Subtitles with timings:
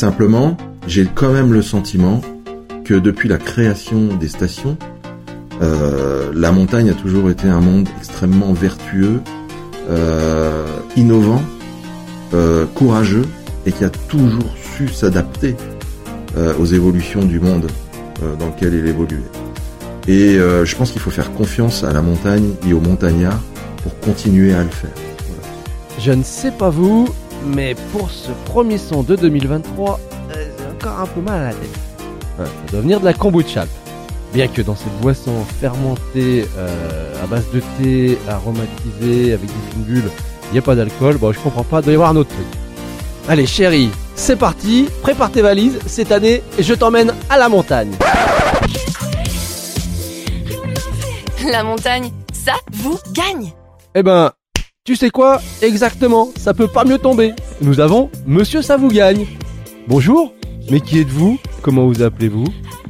[0.00, 2.22] Simplement, j'ai quand même le sentiment
[2.86, 4.78] que depuis la création des stations,
[5.60, 9.20] euh, la montagne a toujours été un monde extrêmement vertueux,
[9.90, 10.64] euh,
[10.96, 11.42] innovant,
[12.32, 13.26] euh, courageux
[13.66, 15.54] et qui a toujours su s'adapter
[16.58, 17.66] aux évolutions du monde
[18.38, 19.18] dans lequel il évoluait.
[20.08, 23.42] Et je pense qu'il faut faire confiance à la montagne et aux montagnards
[23.82, 24.94] pour continuer à le faire.
[25.98, 27.06] Je ne sais pas vous,
[27.44, 30.00] mais pour ce premier son de 2023,
[30.36, 31.80] euh, j'ai encore un peu mal à la tête.
[32.38, 33.66] Ça doit venir de la kombucha.
[34.32, 40.10] Bien que dans cette boisson fermentée euh, à base de thé, aromatisée, avec des fungules,
[40.50, 42.30] il n'y a pas d'alcool, bon je comprends pas, il doit y avoir un autre
[42.30, 42.46] truc.
[43.28, 47.92] Allez chérie, c'est parti, prépare tes valises, cette année, je t'emmène à la montagne.
[51.50, 53.52] La montagne, ça vous gagne
[53.94, 54.30] Eh ben,
[54.84, 57.32] tu sais quoi Exactement, ça peut pas mieux tomber.
[57.60, 59.26] Nous avons Monsieur Ça vous gagne.
[59.86, 60.34] Bonjour,
[60.70, 61.38] mais qui êtes-vous?
[61.62, 62.46] Comment vous appelez-vous?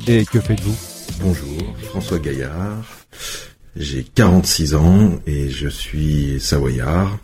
[0.07, 0.75] Et que faites-vous?
[1.21, 2.85] Bonjour, François Gaillard.
[3.77, 7.19] J'ai 46 ans et je suis savoyard.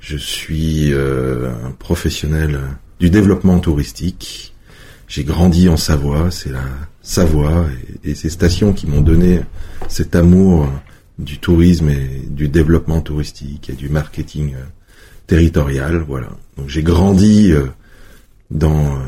[0.00, 2.60] Je suis euh, un professionnel
[3.00, 4.54] du développement touristique.
[5.08, 6.64] J'ai grandi en Savoie, c'est la
[7.02, 7.66] Savoie
[8.04, 9.40] et, et ces stations qui m'ont donné
[9.88, 10.68] cet amour
[11.18, 14.64] du tourisme et du développement touristique et du marketing euh,
[15.26, 16.04] territorial.
[16.06, 16.28] Voilà.
[16.56, 17.66] Donc j'ai grandi euh,
[18.50, 19.00] dans euh,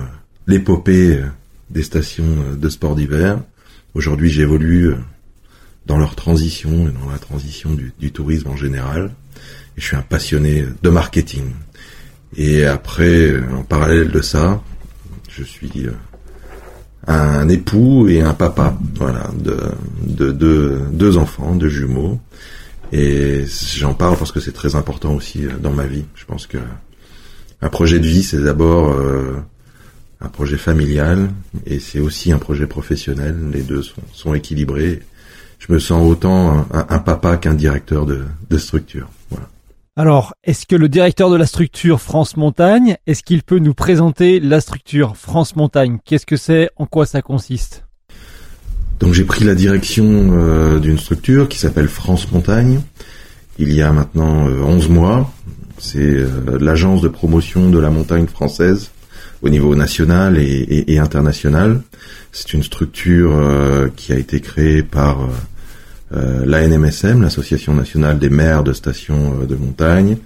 [0.47, 1.21] l'épopée
[1.71, 3.41] des stations de sport d'hiver.
[3.95, 4.95] Aujourd'hui, j'évolue
[5.87, 9.13] dans leur transition et dans la transition du, du tourisme en général.
[9.77, 11.45] Et je suis un passionné de marketing.
[12.37, 14.63] Et après, en parallèle de ça,
[15.29, 15.69] je suis
[17.07, 19.57] un époux et un papa, voilà, de,
[20.07, 22.21] de, de deux enfants, deux jumeaux.
[22.93, 23.45] Et
[23.77, 26.05] j'en parle parce que c'est très important aussi euh, dans ma vie.
[26.15, 26.59] Je pense que
[27.63, 29.37] un projet de vie, c'est d'abord euh,
[30.21, 31.31] un projet familial
[31.67, 33.37] et c'est aussi un projet professionnel.
[33.53, 35.01] Les deux sont, sont équilibrés.
[35.59, 39.09] Je me sens autant un, un papa qu'un directeur de, de structure.
[39.31, 39.49] Voilà.
[40.01, 44.41] Alors, est-ce que le directeur de la structure France Montagne, est-ce qu'il peut nous présenter
[44.41, 45.99] la structure France Montagne?
[46.07, 46.71] Qu'est-ce que c'est?
[46.77, 47.85] En quoi ça consiste?
[48.99, 52.81] Donc j'ai pris la direction euh, d'une structure qui s'appelle France Montagne.
[53.59, 55.31] Il y a maintenant euh, 11 mois.
[55.77, 58.93] C'est euh, l'agence de promotion de la montagne française
[59.43, 61.83] au niveau national et, et- international.
[62.33, 65.29] C'est une structure euh, qui a été créée par
[66.13, 70.17] euh, l'ANMSM, l'Association nationale des maires de stations euh, de montagne,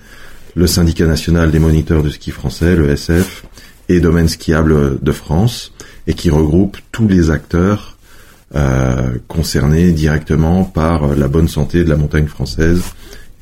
[0.54, 3.44] le syndicat national des moniteurs de ski français, le SF,
[3.88, 5.72] et Domaine skiable de France,
[6.06, 7.98] et qui regroupe tous les acteurs
[8.54, 12.82] euh, concernés directement par la bonne santé de la montagne française,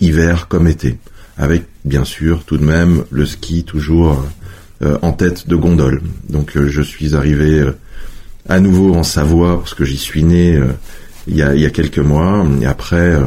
[0.01, 0.99] hiver comme été,
[1.39, 4.25] avec bien sûr tout de même le ski toujours
[4.83, 6.03] euh, en tête de gondole.
[6.29, 7.65] Donc je suis arrivé
[8.49, 10.61] à nouveau en Savoie parce que j'y suis né
[11.27, 12.45] il y, a, quelques mois.
[12.67, 13.25] Après euh,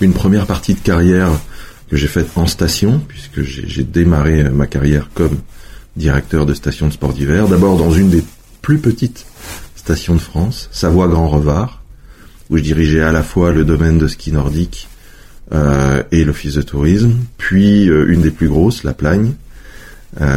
[0.00, 1.30] une première partie de carrière
[1.90, 5.38] que j'ai faite en station, puisque j'ai démarré euh, ma carrière comme
[5.96, 8.24] directeur de station de sport d'hiver, d'abord dans une des
[8.62, 9.26] plus petites
[9.76, 11.82] stations de France, Savoie Grand Revard,
[12.48, 14.88] où je dirigeais à la fois le domaine de ski nordique
[15.52, 19.32] euh, et l'office de tourisme, puis une des plus grosses, la Plagne,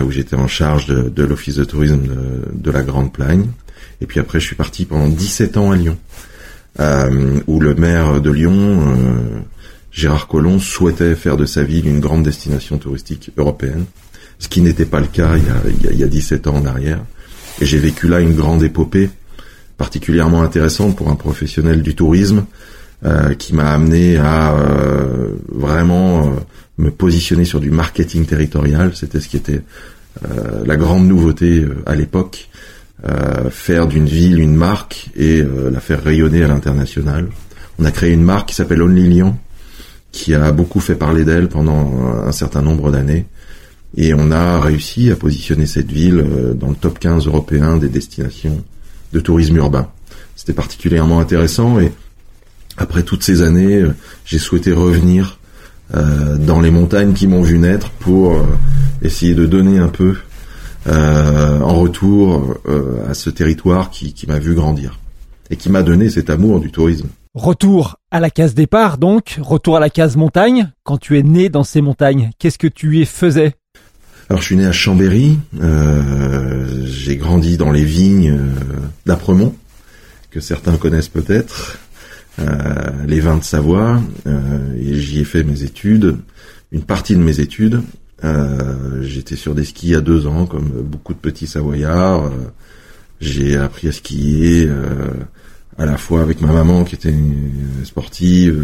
[0.06, 3.48] où j'étais en charge de, l'office de tourisme de, de la Grande Plagne.
[4.02, 5.98] Et puis après, je suis parti pendant 17 ans à Lyon,
[6.80, 9.40] où le maire de Lyon, euh,
[9.92, 13.86] Gérard Collomb, souhaitait faire de sa ville une grande destination touristique européenne,
[14.40, 16.08] ce qui n'était pas le cas il y, a, il, y a, il y a
[16.08, 17.00] 17 ans en arrière.
[17.62, 19.10] Et j'ai vécu là une grande épopée
[19.78, 22.46] particulièrement intéressante pour un professionnel du tourisme
[23.06, 26.30] euh, qui m'a amené à euh, vraiment euh,
[26.78, 28.96] me positionner sur du marketing territorial.
[28.96, 29.62] C'était ce qui était
[30.26, 32.50] euh, la grande nouveauté euh, à l'époque.
[33.06, 37.28] Euh, faire d'une ville une marque et euh, la faire rayonner à l'international.
[37.78, 39.38] On a créé une marque qui s'appelle Only Lyon,
[40.14, 43.26] qui a beaucoup fait parler d'elle pendant un certain nombre d'années.
[43.98, 47.90] Et on a réussi à positionner cette ville euh, dans le top 15 européen des
[47.90, 48.64] destinations
[49.12, 49.90] de tourisme urbain.
[50.36, 51.92] C'était particulièrement intéressant et
[52.78, 53.94] après toutes ces années, euh,
[54.26, 55.40] j'ai souhaité revenir
[55.96, 58.44] euh, dans les montagnes qui m'ont vu naître pour euh,
[59.02, 60.16] essayer de donner un peu
[60.88, 65.00] euh, en retour euh, à ce territoire qui, qui m'a vu grandir
[65.50, 67.08] et qui m'a donné cet amour du tourisme.
[67.34, 70.72] Retour à la case départ, donc, retour à la case montagne.
[70.84, 73.56] Quand tu es né dans ces montagnes, qu'est-ce que tu y faisais?
[74.30, 79.54] Alors je suis né à Chambéry, euh, j'ai grandi dans les vignes euh, d'Apremont,
[80.32, 81.78] que certains connaissent peut-être,
[82.40, 82.46] euh,
[83.06, 86.18] les vins de Savoie, euh, et j'y ai fait mes études,
[86.72, 87.82] une partie de mes études,
[88.24, 92.26] Euh, j'étais sur des skis à deux ans, comme beaucoup de petits savoyards.
[92.26, 92.30] Euh,
[93.20, 95.10] j'ai appris à skier euh,
[95.78, 97.14] à la fois avec ma maman qui était
[97.84, 98.62] sportive,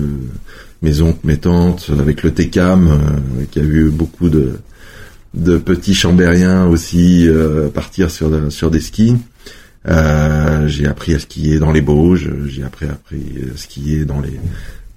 [0.81, 3.21] mes oncles, mes tantes, avec le TECAM
[3.51, 4.59] qui a vu beaucoup de,
[5.33, 7.27] de petits chambériens aussi
[7.73, 9.15] partir sur, sur des skis.
[9.85, 13.23] j'ai appris à skier dans les Bauges, j'ai appris, appris
[13.53, 14.39] à skier dans les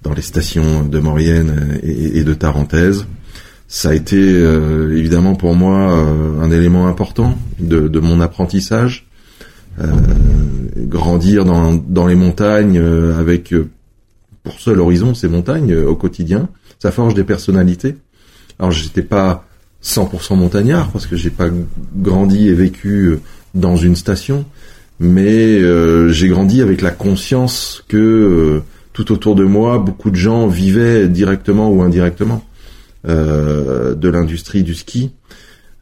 [0.03, 3.05] dans les stations de Maurienne et, et de Tarentaise
[3.73, 9.07] ça a été euh, évidemment pour moi euh, un élément important de, de mon apprentissage.
[9.81, 9.87] Euh,
[10.77, 13.51] grandir dans, dans les montagnes avec
[14.43, 17.95] pour seul horizon ces montagnes au quotidien, ça forge des personnalités.
[18.59, 19.47] Alors j'étais pas
[19.83, 21.47] 100% montagnard parce que j'ai pas
[21.95, 23.17] grandi et vécu
[23.55, 24.45] dans une station,
[24.99, 25.59] mais
[26.11, 28.61] j'ai grandi avec la conscience que
[28.93, 32.52] tout autour de moi, beaucoup de gens vivaient directement ou indirectement euh,
[33.05, 35.11] de l'industrie du ski.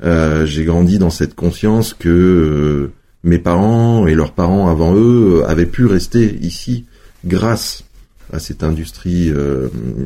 [0.04, 2.92] Euh, j'ai grandi dans cette conscience que euh,
[3.24, 6.86] mes parents et leurs parents avant eux avaient pu rester ici
[7.24, 7.84] grâce
[8.34, 9.32] à cette industrie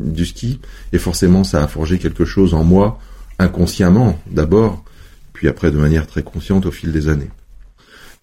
[0.04, 0.60] du ski.
[0.92, 3.00] Et forcément, ça a forgé quelque chose en moi,
[3.38, 4.84] inconsciemment d'abord,
[5.32, 7.30] puis après de manière très consciente au fil des années.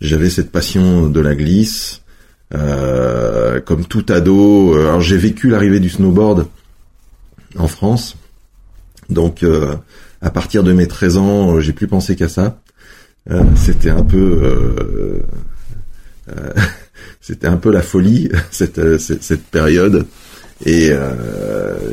[0.01, 2.03] J'avais cette passion de la glisse,
[2.51, 5.01] comme tout ado.
[5.01, 6.49] J'ai vécu l'arrivée du snowboard
[7.57, 8.17] en France.
[9.09, 9.75] Donc euh,
[10.21, 12.61] à partir de mes 13 ans, euh, j'ai plus pensé qu'à ça.
[13.31, 15.23] Euh, c'était un peu
[17.21, 20.07] c'était un peu la folie cette, cette, période
[20.65, 20.93] et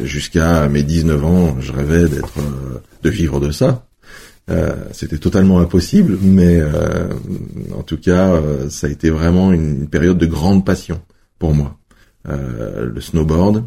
[0.04, 2.40] jusqu'à mes 19 ans, je rêvais d'être
[3.04, 3.86] de vivre de ça.
[4.92, 6.62] c'était totalement impossible, mais
[7.76, 8.40] en tout cas,
[8.70, 11.02] ça a été vraiment une, période de grande passion
[11.40, 11.78] pour moi.
[12.28, 13.64] le snowboard,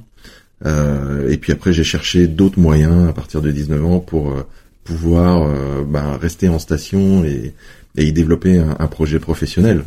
[0.67, 4.47] euh, et puis après, j'ai cherché d'autres moyens à partir de 19 ans pour euh,
[4.85, 7.55] pouvoir euh, ben, rester en station et,
[7.97, 9.85] et y développer un, projet professionnel.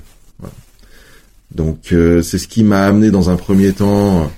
[1.54, 4.30] Donc c'est ce qui m'a amené dans un premier temps.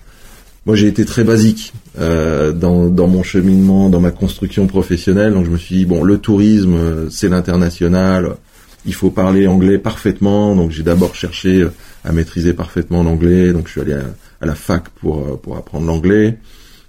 [0.65, 5.33] Moi, j'ai été très basique dans, dans mon cheminement, dans ma construction professionnelle.
[5.33, 8.35] Donc je me suis dit bon, le tourisme, c'est l'international.
[8.85, 10.55] Il faut parler anglais parfaitement.
[10.55, 11.67] Donc j'ai d'abord cherché
[12.03, 13.53] à maîtriser parfaitement l'anglais.
[13.53, 16.37] Donc je suis allé à, la fac pour euh, pour apprendre l'anglais.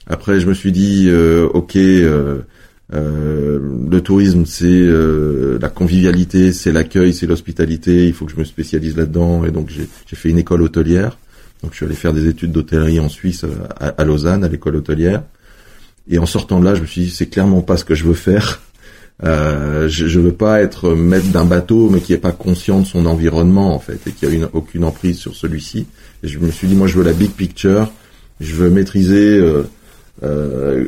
[0.09, 2.41] Après, je me suis dit, euh, ok, euh,
[2.95, 3.59] euh,
[3.91, 4.87] le tourisme, c'est
[5.61, 8.07] la convivialité, c'est l'accueil, c'est l'hospitalité.
[8.07, 9.45] Il faut que je me spécialise là-dedans.
[9.45, 11.19] Et donc, j'ai fait une école hôtelière.
[11.63, 13.45] Donc, je suis allé faire des études d'hôtellerie en Suisse,
[13.79, 15.23] à Lausanne, à l'école hôtelière.
[16.11, 18.05] Et en sortant de là, je me suis dit, c'est clairement pas ce que je
[18.05, 18.63] veux faire.
[19.25, 22.87] Euh, je, je veux pas être maître d'un bateau, mais qui est pas conscient de
[22.87, 25.87] son environnement en fait et qui a une, aucune emprise sur celui-ci.
[26.23, 27.91] Je me suis dit, moi, je veux la big picture.
[28.41, 29.65] Je veux maîtriser euh,
[30.23, 30.85] euh,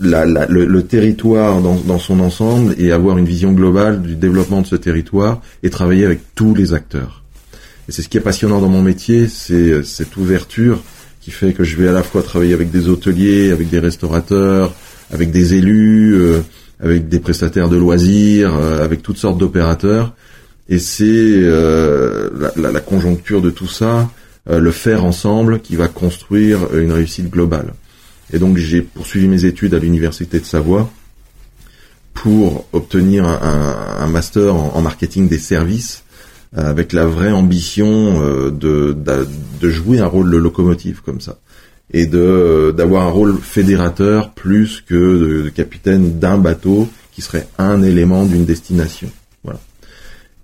[0.00, 4.60] la, la, le, territoire dans, dans, son ensemble et avoir une vision globale du développement
[4.60, 7.22] de ce territoire et travailler avec tous les acteurs.
[7.88, 10.82] Et c'est ce qui est passionnant dans mon métier, c'est cette ouverture
[11.20, 14.74] qui fait que je vais à la fois travailler avec des hôteliers, avec des restaurateurs,
[15.10, 16.18] avec des élus.
[16.84, 20.14] Euh, avec des prestataires de loisirs, euh, avec toutes sortes d'opérateurs.
[20.68, 24.10] Et c'est euh, la, la, conjoncture de tout ça,
[24.48, 27.74] euh, le faire ensemble, qui va construire une réussite globale.
[28.32, 30.90] Et donc j'ai poursuivi mes études à l'université de Savoie
[32.14, 36.04] pour obtenir un, un master en, marketing des services
[36.56, 39.26] avec la vraie ambition de, de,
[39.60, 41.38] de, jouer un rôle de locomotive comme ça
[41.92, 47.82] et de d'avoir un rôle fédérateur plus que de, capitaine d'un bateau qui serait un
[47.82, 49.10] élément d'une destination.
[49.44, 49.60] Voilà.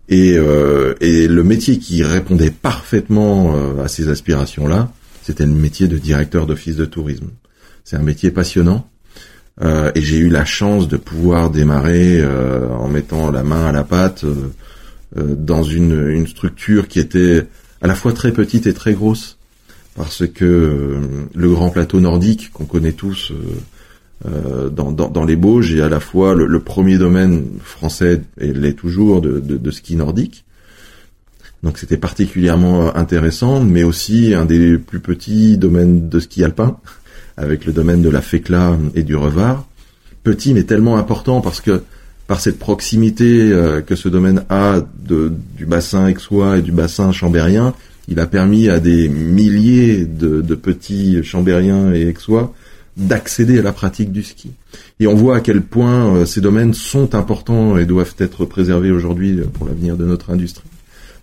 [0.09, 4.92] Et, euh, et le métier qui répondait parfaitement euh, à ces aspirations-là,
[5.23, 7.28] c'était le métier de directeur d'office de tourisme.
[7.85, 8.88] C'est un métier passionnant.
[9.62, 13.73] Euh, et j'ai eu la chance de pouvoir démarrer euh, en mettant la main à
[13.73, 14.52] la pâte euh,
[15.14, 17.47] dans une, une structure qui était
[17.82, 19.38] à la fois très petite et très grosse
[20.00, 24.30] parce que euh, le grand plateau nordique qu'on connaît tous euh,
[24.64, 29.21] euh, dans, les Bauges est à la fois le, premier domaine français et l'est toujours
[29.21, 30.47] de, ski nordique.
[31.62, 36.78] Donc c'était particulièrement intéressant, mais aussi un des plus petits domaines de ski alpin,
[37.37, 39.66] avec le domaine de la Fécla et du Revard.
[40.25, 41.83] Petit mais tellement important parce que
[42.26, 43.50] par cette proximité
[43.87, 47.75] que ce domaine a du bassin aixois et du bassin chambérien,
[48.11, 52.52] il a permis à des milliers de, petits chambériens et aixois
[52.97, 54.50] d'accéder à la pratique du ski.
[54.99, 58.90] Et on voit à quel point euh, ces domaines sont importants et doivent être préservés
[58.90, 60.69] aujourd'hui pour l'avenir de notre industrie.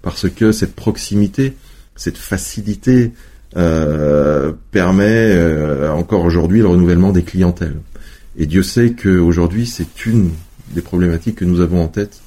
[0.01, 1.53] Parce que cette proximité,
[1.95, 3.11] cette facilité
[3.55, 7.77] euh, permet euh, encore aujourd'hui le renouvellement des clientèles.
[8.37, 10.31] Et Dieu sait qu'aujourd'hui c'est une
[10.73, 12.21] des problématiques que nous avons en tête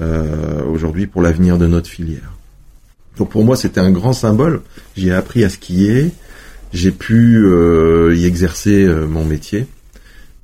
[0.00, 2.35] euh, aujourd'hui pour l'avenir de notre filière.
[3.16, 4.60] Donc pour moi, c'était un grand symbole.
[4.96, 6.10] J'ai appris à skier,
[6.72, 9.66] j'ai pu euh, y exercer euh, mon métier,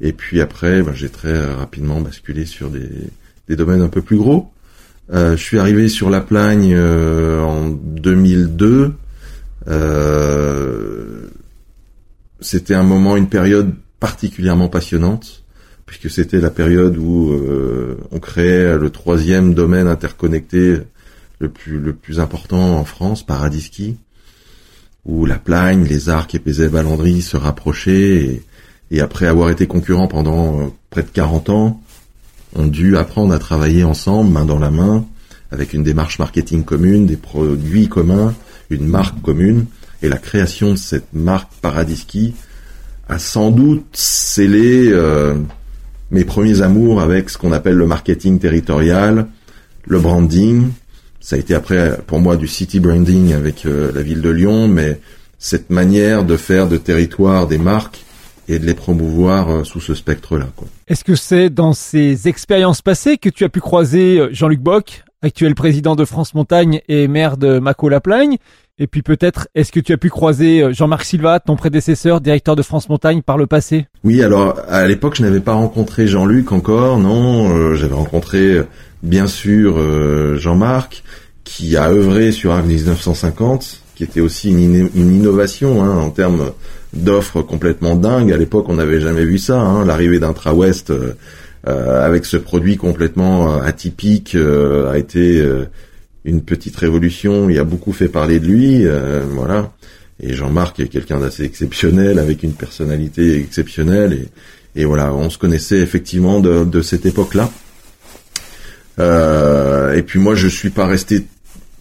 [0.01, 2.89] et puis après, ben, j'ai très rapidement basculé sur des,
[3.49, 4.51] des, domaines un peu plus gros.
[5.13, 8.95] je suis arrivé sur la Plagne en 2002.
[12.41, 15.43] c'était un moment, une période particulièrement passionnante
[15.93, 20.79] puisque c'était la période où euh, on créait le troisième domaine interconnecté
[21.43, 23.97] le plus le plus important en France, Paradiski,
[25.05, 28.43] où la Plagne, les Arcs et Pézet-Valandry se rapprochaient
[28.91, 31.83] et, après avoir été concurrents pendant euh, près de 40 ans,
[32.55, 35.05] ont dû apprendre à travailler ensemble, main dans la main,
[35.51, 38.35] avec une démarche marketing commune, des produits communs,
[38.71, 39.67] une marque commune,
[40.03, 42.35] et la création de cette marque Paradiski
[43.09, 45.37] a sans doute scellé euh,
[46.11, 49.27] mes premiers amours avec ce qu'on appelle le marketing territorial,
[49.87, 50.71] le branding.
[51.23, 54.67] Ça a été après pour moi du city branding avec euh, la ville de Lyon,
[54.67, 55.01] mais
[55.39, 58.05] cette manière de faire de territoire des marques
[58.49, 60.49] et de les promouvoir euh, sous ce spectre-là.
[60.89, 65.05] Est-ce que c'est dans ces expériences passées que tu as pu croiser euh, Jean-Luc Bock,
[65.23, 68.39] actuel président de France Montagne et maire de Mâcon-la-Plagne,
[68.81, 72.63] et puis peut-être, est-ce que tu as pu croiser Jean-Marc Silva, ton prédécesseur, directeur de
[72.63, 73.87] France Montagne, par le passé?
[74.03, 77.55] Oui, alors à l'époque, je n'avais pas rencontré Jean-Luc encore, non.
[77.55, 78.63] Euh, j'avais rencontré
[79.03, 79.79] bien sûr
[80.39, 81.03] Jean-Marc,
[81.45, 86.53] qui a œuvré sur Arc 1950, qui était aussi une, innovation hein, en termes
[86.93, 88.33] d'offres complètement dingues.
[88.33, 89.61] À l'époque, on n'avait jamais vu ça.
[89.61, 90.93] Hein, L'arrivée d'Intra-West
[91.65, 95.43] avec ce produit complètement atypique a été
[96.25, 97.51] une petite révolution.
[97.51, 99.73] Il a beaucoup fait parler de lui, euh, voilà.
[100.21, 104.27] Et Jean-Marc est quelqu'un d'assez exceptionnel, avec une personnalité exceptionnelle.
[104.77, 107.51] Et, voilà, on se connaissait effectivement de, de cette époque-là.
[108.99, 111.27] Euh, et puis moi, je suis pas resté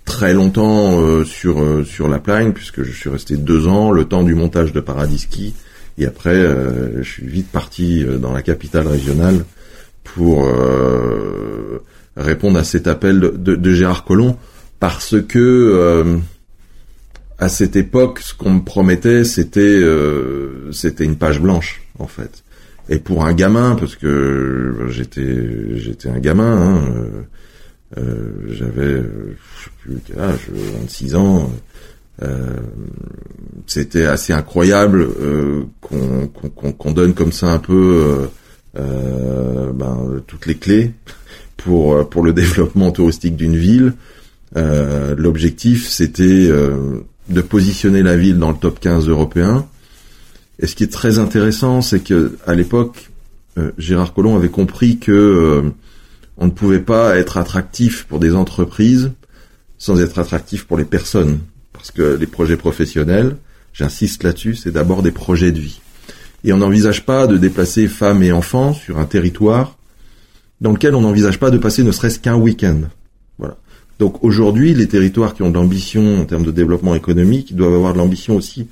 [0.06, 4.06] très longtemps euh, sur euh, sur la plagne, puisque je suis resté deux ans, le
[4.06, 5.54] temps du montage de Paradiski.
[5.98, 6.42] Et après,
[7.02, 9.44] je suis vite parti dans la capitale régionale
[10.04, 10.50] pour
[12.16, 14.38] répondre à cet appel de, de, Gérard Collomb
[14.80, 16.18] parce que euh,
[17.38, 22.44] à cette époque, ce qu'on me promettait, c'était euh, c'était une page blanche en fait.
[22.92, 27.22] Et pour un gamin, parce que j'étais j'étais un gamin, hein, euh,
[27.98, 30.50] euh j'avais sais plus quel âge,
[30.82, 31.52] 26 ans.
[33.66, 35.08] c'était assez incroyable
[35.82, 38.30] qu'on qu'on donne comme ça un peu
[38.76, 40.94] ben, toutes les clés
[41.64, 43.94] pour euh, pour le développement touristique d'une ville.
[44.58, 49.66] Euh, L'objectif, c'était euh, de positionner la ville dans le top 15 européen.
[50.62, 53.10] Et ce qui est très intéressant, c'est que à l'époque,
[53.58, 55.72] euh, Gérard Collomb avait compris que
[56.38, 59.12] on ne pouvait pas être attractif pour des entreprises
[59.78, 61.40] sans être attractif pour les personnes,
[61.74, 63.38] parce que les projets professionnels,
[63.74, 65.82] j'insiste là-dessus, c'est d'abord des projets de vie.
[66.44, 69.78] Et on n'envisage pas de déplacer femmes et enfants sur un territoire
[70.62, 72.82] dans lequel on n'envisage pas de passer ne serait-ce qu'un week-end.
[73.40, 73.58] Voilà.
[73.98, 77.94] Donc aujourd'hui, les territoires qui ont de l'ambition en termes de développement économique doivent avoir
[77.94, 78.68] de l'ambition aussi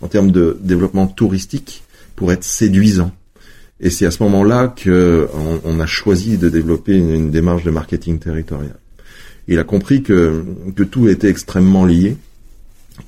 [0.00, 1.82] en termes de développement touristique
[2.16, 3.12] pour être séduisants.
[3.80, 5.28] Et c'est à ce moment-là que
[5.64, 8.76] on, a choisi de développer une, démarche de marketing territorial.
[9.48, 12.16] Il a compris que, que tout était extrêmement lié,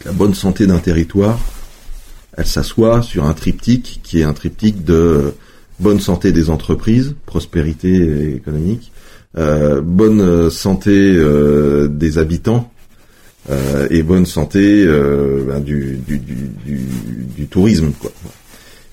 [0.01, 1.39] que la bonne santé d'un territoire,
[2.37, 5.33] elle s'assoit sur un triptyque qui est un triptyque de
[5.79, 8.93] bonne santé des entreprises, prospérité économique,
[9.39, 12.71] euh, bonne santé euh, des habitants
[13.51, 16.41] euh, et bonne santé euh, ben, du, du, du,
[17.37, 17.93] du, tourisme.
[18.01, 18.11] Quoi.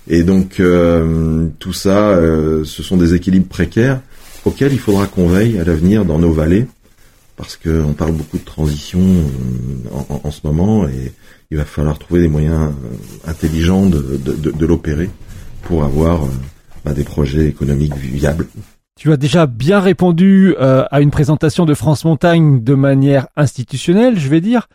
[0.08, 4.02] Et donc euh, tout ça, euh, ce sont des équilibres précaires
[4.46, 6.68] auxquels il faudra qu'on veille à l'avenir dans nos vallées,
[7.38, 9.00] parce qu'on parle beaucoup de transition
[9.92, 11.14] en, en, ce moment et
[11.50, 12.74] il va falloir trouver des moyens
[13.26, 15.10] intelligents de, de, de, de l'opérer
[15.64, 16.28] pour avoir
[16.94, 18.48] des projets économiques viables.
[19.04, 24.18] Tu as déjà bien répondu euh, à une présentation de France Montagne de manière institutionnelle,
[24.18, 24.70] je vais dire.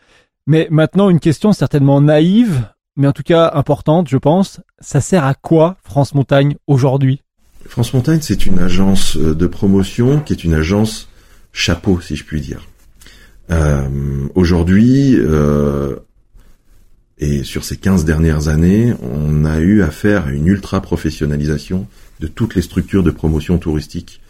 [0.46, 4.60] Mais maintenant, une question certainement naïve, mais en tout cas importante, je pense.
[4.80, 7.22] Ça sert à quoi France Montagne aujourd'hui?
[7.64, 11.08] France Montagne, c'est une agence euh, de promotion qui est une agence
[11.54, 12.68] chapeau, si je puis dire.
[13.50, 13.88] Euh,
[14.34, 15.96] aujourd'hui, euh,
[17.16, 21.86] et sur ces 15 dernières années, on a eu affaire à une ultra professionnalisation
[22.20, 24.20] de toutes les structures de promotion touristique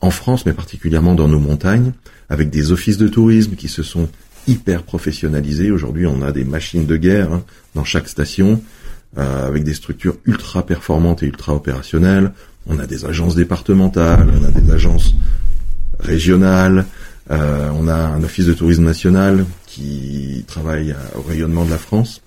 [0.00, 1.92] en France, mais particulièrement dans nos montagnes,
[2.28, 4.08] avec des offices de tourisme qui se sont
[4.46, 5.70] hyper professionnalisés.
[5.70, 8.62] Aujourd'hui, on a des machines de guerre hein, dans chaque station,
[9.18, 12.32] euh, avec des structures ultra performantes et ultra opérationnelles.
[12.66, 15.14] On a des agences départementales, on a des agences
[15.98, 16.86] régionales,
[17.30, 22.22] euh, on a un office de tourisme national qui travaille au rayonnement de la France.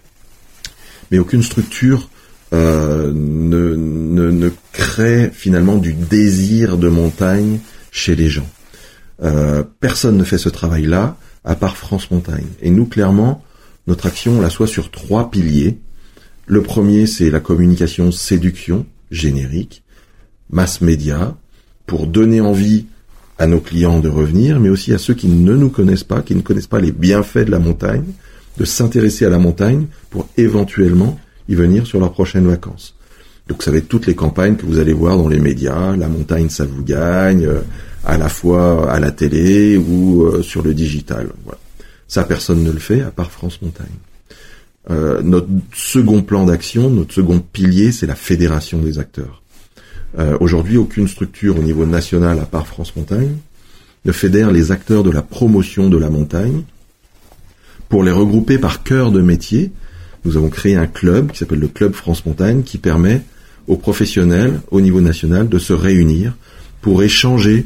[1.09, 2.09] Mais aucune structure
[2.53, 7.59] euh, ne, ne, ne, crée finalement du désir de montagne
[7.91, 8.49] chez les gens.
[9.23, 12.47] Euh, personne ne fait ce travail-là à part France Montagne.
[12.61, 13.43] Et nous, clairement,
[13.87, 15.79] notre action, on la soit sur trois piliers.
[16.45, 19.83] Le premier, c'est la communication séduction, générique,
[20.49, 21.35] mass média,
[21.85, 22.85] pour donner envie
[23.37, 26.35] à nos clients de revenir, mais aussi à ceux qui ne nous connaissent pas, qui
[26.35, 28.05] ne connaissent pas les bienfaits de la montagne,
[28.57, 32.95] de s'intéresser à la montagne pour éventuellement y venir sur leurs prochaines vacances.
[33.47, 36.07] Donc ça va être toutes les campagnes que vous allez voir dans les médias, la
[36.07, 37.61] montagne ça vous gagne, euh,
[38.05, 41.27] à la fois à la télé ou euh, sur le digital.
[41.43, 41.59] Voilà.
[42.07, 43.87] Ça personne ne le fait à part France Montagne.
[44.89, 49.41] Euh, notre second plan d'action, notre second pilier, c'est la fédération des acteurs.
[50.19, 53.35] Euh, Aujourd'hui, aucune structure au niveau national, à part France Montagne,
[54.03, 56.63] ne fédère les acteurs de la promotion de la montagne.
[57.89, 59.71] Pour les regrouper par cœur de métier,
[60.25, 63.21] nous avons créé un club qui s'appelle le Club France Montagne, qui permet
[63.67, 66.35] aux professionnels au niveau national de se réunir
[66.81, 67.65] pour échanger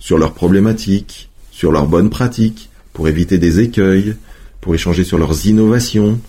[0.00, 4.16] sur leurs problématiques, sur leurs bonnes pratiques, pour éviter des écueils,
[4.60, 6.20] pour échanger sur leurs innovations,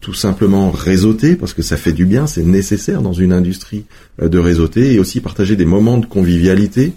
[0.00, 3.84] tout simplement réseauter, parce que ça fait du bien, c'est nécessaire dans une industrie
[4.22, 6.92] euh, de réseauter, et aussi partager des moments de convivialité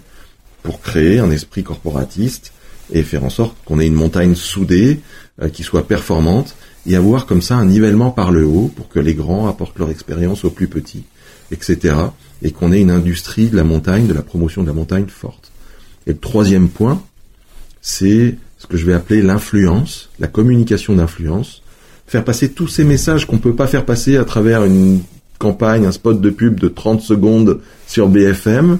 [0.62, 2.52] pour créer un esprit corporatiste
[2.92, 5.00] et faire en sorte qu'on ait une montagne soudée,
[5.42, 6.56] euh, qui soit performante,
[6.86, 9.90] et avoir comme ça un nivellement par le haut pour que les grands apportent leur
[9.90, 11.04] expérience aux plus petits,
[11.50, 11.94] etc.
[12.42, 15.52] Et qu'on ait une industrie de la montagne, de la promotion de la montagne forte.
[16.06, 17.02] Et le troisième point,
[17.82, 21.62] c'est ce que je vais appeler l'influence, la communication d'influence,
[22.06, 25.00] faire passer tous ces messages qu'on peut pas faire passer à travers une
[25.38, 28.78] campagne, un spot de pub de 30 secondes sur BFM.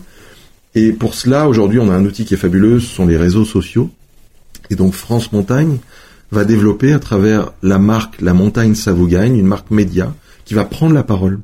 [0.74, 3.44] Et pour cela, aujourd'hui, on a un outil qui est fabuleux, ce sont les réseaux
[3.44, 3.90] sociaux.
[4.68, 5.78] Et donc France Montagne
[6.32, 10.94] va développer à travers la marque La Montagne ça une marque média qui va prendre
[10.94, 11.40] la parole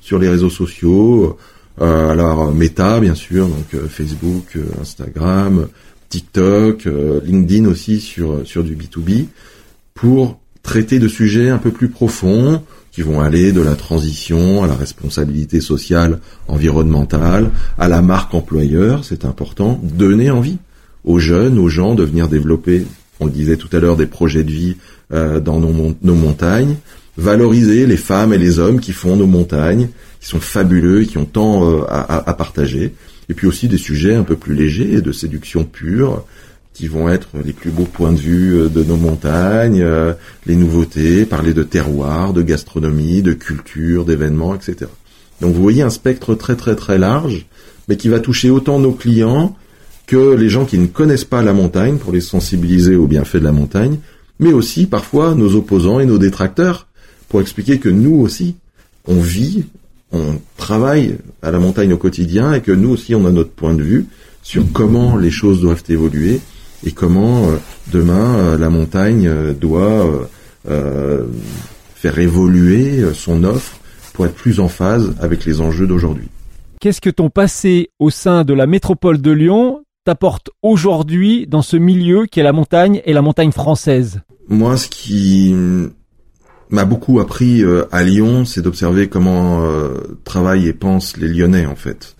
[0.00, 1.36] sur les réseaux sociaux.
[1.80, 5.68] Euh, alors Meta, bien sûr, donc euh, Facebook, euh, Instagram,
[6.08, 9.26] TikTok, euh, LinkedIn aussi sur sur du B2B
[9.94, 12.62] pour traiter de sujets un peu plus profonds
[12.96, 19.04] qui vont aller de la transition à la responsabilité sociale, environnementale, à la marque employeur,
[19.04, 20.56] c'est important, donner envie
[21.04, 22.86] aux jeunes, aux gens de venir développer,
[23.20, 24.76] on le disait tout à l'heure, des projets de vie
[25.12, 26.76] euh, dans nos, montagnes,
[27.16, 29.88] valoriser les femmes et les hommes qui font nos montagnes,
[30.20, 32.92] qui sont fabuleux et qui ont tant euh, à, partager,
[33.28, 36.24] et puis aussi des sujets un peu plus légers, de séduction pure,
[36.74, 39.86] qui vont être les plus beaux points de vue euh, de nos montagnes,
[40.46, 44.90] les nouveautés, parler de terroir, de gastronomie, de culture, d'événements, etc.
[45.40, 47.46] Donc vous voyez un spectre très très très large,
[47.88, 49.56] mais qui va toucher autant nos clients
[50.06, 53.44] que les gens qui ne connaissent pas la montagne pour les sensibiliser aux bienfaits de
[53.44, 53.98] la montagne,
[54.38, 56.86] mais aussi parfois nos opposants et nos détracteurs
[57.28, 58.56] pour expliquer que nous aussi,
[59.06, 59.64] on vit,
[60.12, 63.74] on travaille à la montagne au quotidien et que nous aussi on a notre point
[63.74, 64.06] de vue
[64.42, 66.40] sur comment les choses doivent évoluer
[66.84, 67.56] et comment euh,
[67.92, 70.28] demain euh, la montagne euh, doit
[71.94, 73.78] faire évoluer son offre
[74.12, 76.28] pour être plus en phase avec les enjeux d'aujourd'hui.
[76.80, 81.76] Qu'est-ce que ton passé au sein de la métropole de Lyon t'apporte aujourd'hui dans ce
[81.76, 85.54] milieu qui est la montagne et la montagne française Moi, ce qui
[86.70, 89.68] m'a beaucoup appris à Lyon, c'est d'observer comment
[90.24, 92.16] travaillent et pensent les Lyonnais en fait.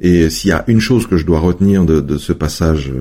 [0.00, 2.92] Et s'il y a une chose que je dois retenir de, ce passage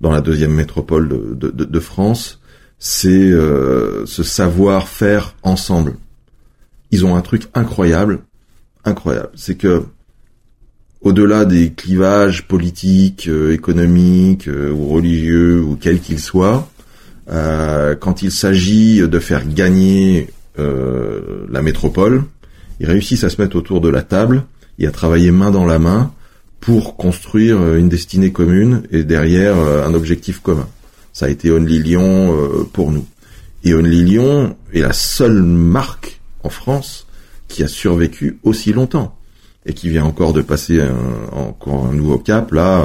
[0.00, 2.40] dans la deuxième métropole de, France,
[2.78, 5.94] c'est euh, ce savoir-faire ensemble.
[6.90, 8.24] Ils ont un truc incroyable,
[8.84, 9.30] incroyable.
[9.36, 9.84] C'est que
[11.02, 16.68] au-delà des clivages politiques, euh, économiques euh, ou religieux ou quels qu'ils soient,
[17.30, 22.24] euh, quand il s'agit de faire gagner la métropole,
[22.78, 24.44] ils réussissent à se mettre autour de la table
[24.78, 26.12] et à travailler main dans la main
[26.60, 30.68] pour construire une destinée commune et derrière un objectif commun.
[31.14, 32.36] Ça a été Only Lyon
[32.74, 33.06] pour nous.
[33.64, 37.06] Et Only Lyon est la seule marque en France
[37.48, 39.16] qui a survécu aussi longtemps
[39.66, 42.84] et qui vient encore de passer un, encore un nouveau cap là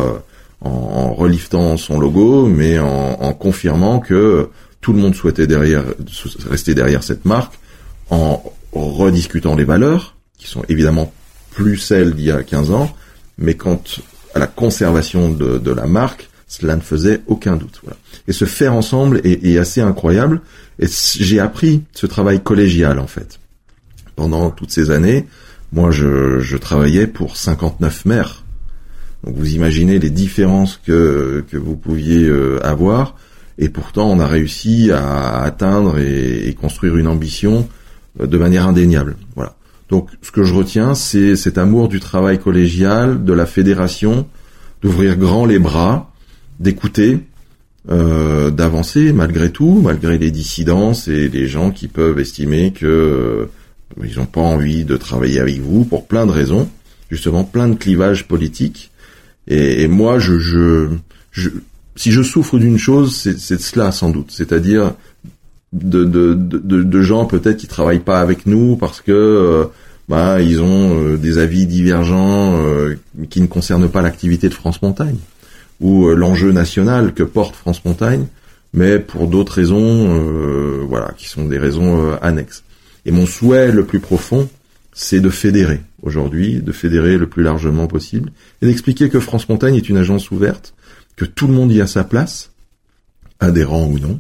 [0.61, 4.49] en, en reliftant son logo, mais en, en, confirmant que
[4.81, 5.83] tout le monde souhaitait derrière
[6.49, 7.53] rester derrière cette marque,
[8.09, 11.11] en rediscutant les valeurs qui sont évidemment
[11.51, 12.95] plus celles d'il y a 15 ans,
[13.37, 13.81] mais quant
[14.35, 17.79] à la conservation de, de, la marque, cela ne faisait aucun doute.
[17.83, 17.97] Voilà.
[18.27, 20.41] Et ce faire ensemble est, est assez incroyable.
[20.79, 23.39] Et j'ai appris ce travail collégial en fait
[24.15, 25.25] pendant toutes ces années
[25.73, 28.43] Moi, je, travaillais pour 59 maires.
[29.23, 33.15] Donc vous imaginez les différences que, que vous pouviez euh, avoir.
[33.58, 37.67] Et pourtant, on a réussi à atteindre et, construire une ambition
[38.21, 39.17] euh, de manière indéniable.
[39.36, 39.56] Voilà.
[39.89, 44.27] Donc, ce que je retiens, c'est cet amour du travail collégial, de la fédération,
[44.82, 46.12] d'ouvrir grand les bras,
[46.60, 47.19] d'écouter,
[47.89, 53.47] euh, d'avancer malgré tout, malgré les dissidences et les gens qui peuvent estimer que
[54.04, 56.69] ils n'ont pas envie de travailler avec vous pour plein de raisons,
[57.10, 58.91] justement plein de clivages politiques.
[59.47, 60.89] Et, et moi, je, je,
[61.32, 61.50] je,
[61.95, 64.93] si je souffre d'une chose, c'est cela sans doute, c'est-à-dire
[65.73, 69.65] de, de, de, de, gens peut-être qui travaillent pas avec nous parce que euh,
[70.08, 72.95] bah, ils ont euh, des avis divergents euh,
[73.30, 75.17] qui ne concernent pas l'activité de France Montagne
[75.82, 78.26] ou l'enjeu national que porte France Montagne,
[78.73, 82.63] mais pour d'autres raisons, voilà, qui sont des raisons annexes.
[83.07, 84.49] Et mon souhait le plus profond,
[84.93, 89.75] c'est de fédérer aujourd'hui, de fédérer le plus largement possible, et d'expliquer que France Montagne
[89.75, 90.73] est une agence ouverte,
[91.15, 92.51] que tout le monde y a sa place,
[93.39, 94.19] adhérent ou non,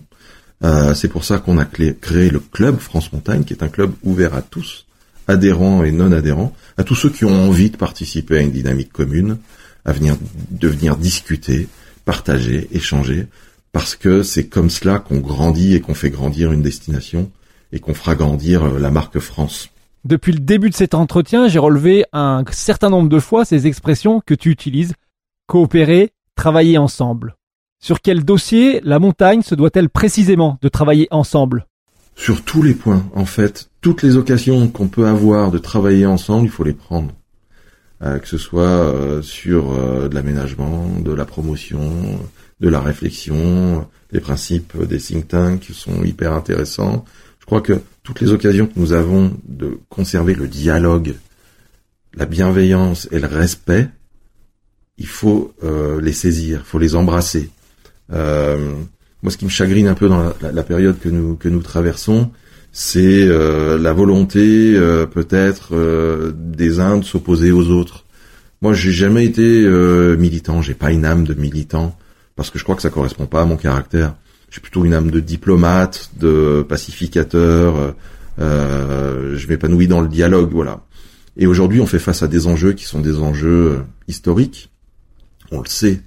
[0.63, 3.91] euh, c'est pour ça qu'on a créé le club France Montagne, qui est un club
[4.03, 4.85] ouvert à tous,
[5.27, 8.93] adhérents et non adhérents, à tous ceux qui ont envie de participer à une dynamique
[8.93, 9.37] commune,
[9.83, 10.15] à venir,
[10.49, 11.67] de venir discuter,
[12.05, 13.27] partager, échanger,
[13.73, 17.29] parce que c'est comme cela qu'on grandit et qu'on fait grandir une destination
[17.71, 19.69] et qu'on fera grandir euh, la marque France.
[20.05, 24.21] Depuis le début de cet entretien, j'ai relevé un certain nombre de fois ces expressions
[24.25, 24.93] que tu utilises.
[25.47, 27.35] Coopérer, travailler ensemble.
[27.79, 31.67] Sur quel dossier la montagne se doit-elle précisément de travailler ensemble?
[32.15, 33.69] Sur tous les points, en fait.
[33.81, 37.11] Toutes les occasions qu'on peut avoir de travailler ensemble, il faut les prendre.
[38.03, 42.19] Euh, que ce soit euh, sur euh, de l'aménagement, de la promotion,
[42.59, 47.05] de la réflexion, les principes des think tanks qui sont hyper intéressants.
[47.47, 51.15] Je crois que toutes les occasions que nous avons de conserver le dialogue,
[52.13, 53.87] la bienveillance et le respect,
[54.97, 57.49] il faut les saisir, il faut les embrasser.
[58.11, 58.73] Euh,
[59.23, 62.31] moi, ce qui me chagrine un peu dans la, période que nous que nous traversons,
[62.71, 68.05] c'est euh, la volonté euh, peut-être euh, des uns de s'opposer aux autres.
[68.61, 69.67] Moi, j'ai jamais été
[70.17, 70.63] militant.
[70.63, 71.95] J'ai pas une âme de militant
[72.35, 74.15] parce que je crois que ça correspond pas à mon caractère.
[74.49, 77.95] J'ai plutôt une âme de diplomate, de pacificateur.
[78.39, 80.81] je m'épanouis dans le dialogue, voilà.
[81.37, 84.71] Et aujourd'hui, on fait face à des enjeux qui sont des enjeux historiques.
[85.51, 86.01] On le sait.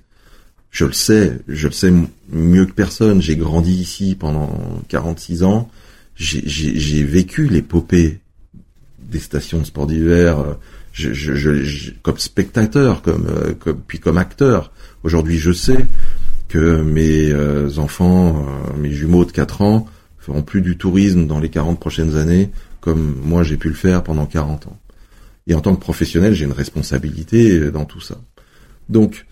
[0.70, 1.92] Je le sais, je le sais
[2.30, 3.22] mieux que personne.
[3.22, 5.70] J'ai grandi ici pendant 46 ans.
[6.14, 8.20] J'ai vécu l'épopée
[8.98, 10.56] des stations de sport d'hiver.
[10.92, 14.72] Je, je, je, comme spectateur, comme, euh, comme puis comme acteur.
[15.04, 15.86] Aujourd'hui, je sais
[16.50, 19.86] que mes euh, enfants, euh, mes jumeaux de 4 ans,
[20.18, 24.02] feront plus du tourisme dans les 40 prochaines années, comme moi j'ai pu le faire
[24.02, 24.78] pendant 40 ans.
[25.46, 28.16] Et en tant que professionnel, j'ai une responsabilité dans tout ça.
[28.88, 29.26] Donc,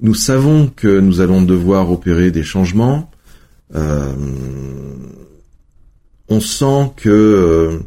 [0.00, 3.10] nous savons que nous allons devoir opérer des changements.
[3.74, 4.12] Euh,
[6.28, 7.78] on sent que euh,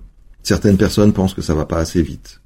[0.44, 2.40] certaines personnes pensent que ça va pas assez vite,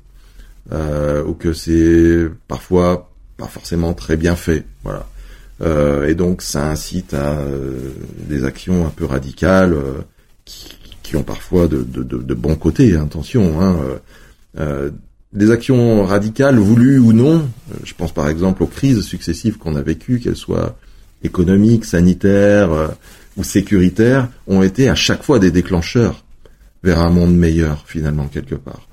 [0.71, 4.65] euh, ou que c'est parfois pas forcément très bien fait.
[4.83, 5.07] Voilà.
[5.63, 7.37] Et donc ça incite à
[8.27, 9.75] des actions un peu radicales
[10.43, 13.61] qui, qui, ont parfois de, de, de, de bons côtés, attention.
[13.61, 13.99] Hein,
[15.33, 19.75] des actions radicales, voulues ou non, euh, je pense par exemple aux crises successives qu'on
[19.75, 20.77] a vécues, qu'elles soient
[21.23, 22.87] économiques, sanitaires euh,
[23.37, 26.23] ou sécuritaires, ont été à chaque fois des déclencheurs
[26.83, 28.87] vers un monde meilleur finalement quelque part.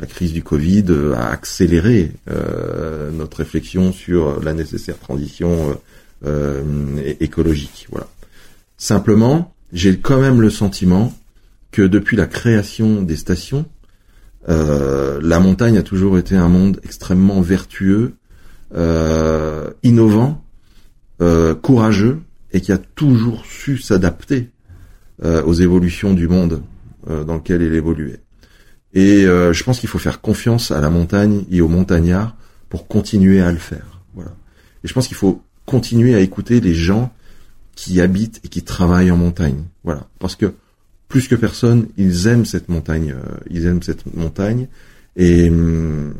[0.00, 2.12] La crise du Covid euh, a accéléré
[3.12, 5.78] notre réflexion sur la nécessaire transition
[7.20, 7.86] écologique.
[7.90, 8.06] Voilà.
[8.76, 11.12] Simplement, j'ai quand même le sentiment
[11.72, 13.66] que depuis la création des stations,
[14.48, 18.14] euh, la montagne a toujours été un monde extrêmement vertueux,
[18.74, 20.44] euh, innovant,
[21.20, 22.20] euh, courageux
[22.52, 24.50] et qui a toujours su s'adapter
[25.22, 26.60] aux évolutions du monde
[27.06, 28.20] dans lequel il évoluait.
[28.94, 32.36] Et je pense qu'il faut faire confiance à la montagne et aux montagnards
[32.68, 34.02] pour continuer à le faire.
[34.14, 34.32] Voilà.
[34.82, 37.12] Et je pense qu'il faut continuer à écouter les gens
[37.74, 39.64] qui habitent et qui travaillent en montagne.
[39.82, 40.06] Voilà.
[40.18, 40.54] Parce que
[41.08, 44.68] plus que personne, ils aiment cette montagne, euh, ils aiment cette montagne,
[45.16, 46.14] et hum,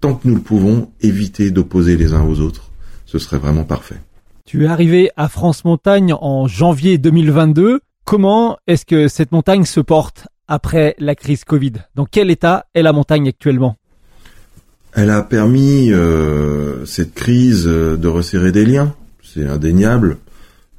[0.00, 2.70] tant que nous le pouvons, éviter d'opposer les uns aux autres,
[3.06, 4.00] ce serait vraiment parfait.
[4.44, 7.80] Tu es arrivé à France Montagne en janvier 2022.
[8.04, 11.72] Comment est-ce que cette montagne se porte après la crise Covid?
[11.94, 13.76] Dans quel état est la montagne actuellement?
[14.94, 20.18] Elle a permis euh, cette crise euh, de resserrer des liens, c'est indéniable.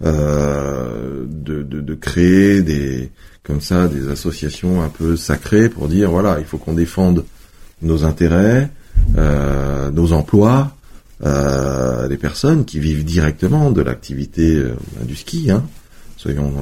[0.04, 3.12] Euh, de, créer des
[3.44, 7.24] comme ça des associations un peu sacrées pour dire voilà il faut qu'on défende
[7.82, 8.70] nos intérêts,
[9.16, 10.76] nos emplois,
[11.22, 14.62] des personnes qui vivent directement de l'activité
[15.04, 15.64] du ski, hein,
[16.18, 16.54] soyons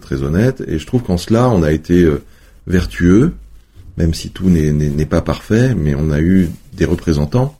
[0.00, 0.62] très honnêtes.
[0.66, 2.06] Et je trouve qu'en cela, on a été
[2.66, 3.32] vertueux,
[3.96, 7.58] même si tout n'est- pas parfait, mais on a eu des représentants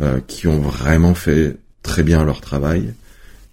[0.00, 2.94] euh, qui ont vraiment fait très bien leur travail.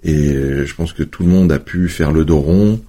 [0.03, 2.81] Et euh, je pense que tout le monde a pu faire le dos rond,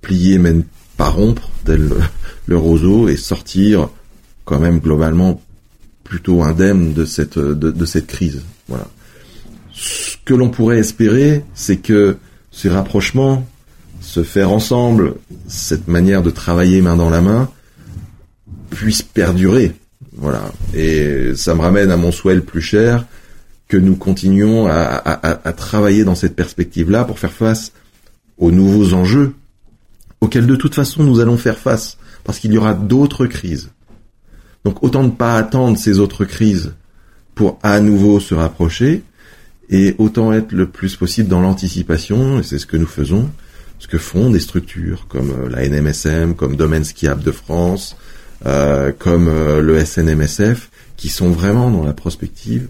[0.00, 0.62] plier ne
[0.96, 1.98] pas rompre, tel le,
[2.46, 3.88] le roseau, et sortir
[4.44, 5.42] quand même globalement
[6.04, 8.42] plutôt indemne de cette de, de cette crise.
[8.68, 8.86] Voilà.
[9.72, 12.16] Ce que l'on pourrait espérer, c'est que
[12.50, 13.46] ces rapprochements,
[14.00, 15.16] se faire ensemble,
[15.48, 17.50] cette manière de travailler main dans la main,
[18.70, 19.72] puisse perdurer.
[20.12, 20.50] Voilà.
[20.74, 23.04] Et ça me ramène à mon souhait le plus cher,
[23.68, 27.72] que nous continuions à, travailler dans cette perspective-là pour faire face
[28.38, 29.34] aux nouveaux enjeux
[30.20, 33.70] auxquels de toute façon nous allons faire face, parce qu'il y aura d'autres crises.
[34.64, 36.72] Donc autant ne pas attendre ces autres crises
[37.34, 39.02] pour à nouveau se rapprocher,
[39.68, 43.30] et autant être le plus possible dans l'anticipation, et c'est ce que nous faisons,
[43.78, 47.96] ce que font des structures comme euh, la NMSM, comme Domaine Skiable de France,
[48.44, 52.68] euh, comme euh, le SNMSF, qui sont vraiment dans la prospective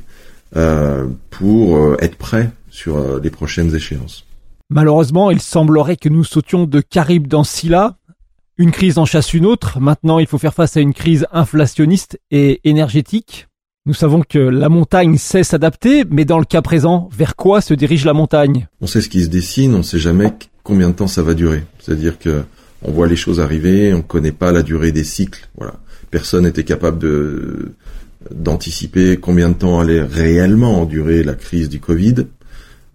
[0.56, 4.24] euh, pour euh, être prêts sur euh, les prochaines échéances.
[4.70, 7.96] Malheureusement, il semblerait que nous sautions de Caribe dans Scylla.
[8.58, 9.80] Une crise en chasse une autre.
[9.80, 13.48] Maintenant, il faut faire face à une crise inflationniste et énergétique.
[13.86, 17.74] Nous savons que la montagne sait s'adapter, mais dans le cas présent, vers quoi se
[17.74, 18.66] dirige la montagne?
[18.80, 20.32] On sait ce qui se dessine, on sait jamais
[20.64, 21.64] combien de temps ça va durer.
[21.78, 22.44] C'est-à-dire que
[22.82, 25.48] on voit les choses arriver, on connaît pas la durée des cycles.
[25.56, 25.74] Voilà.
[26.10, 27.06] Personne n'était capable
[28.30, 32.26] d'anticiper combien de temps allait réellement durer la crise du Covid,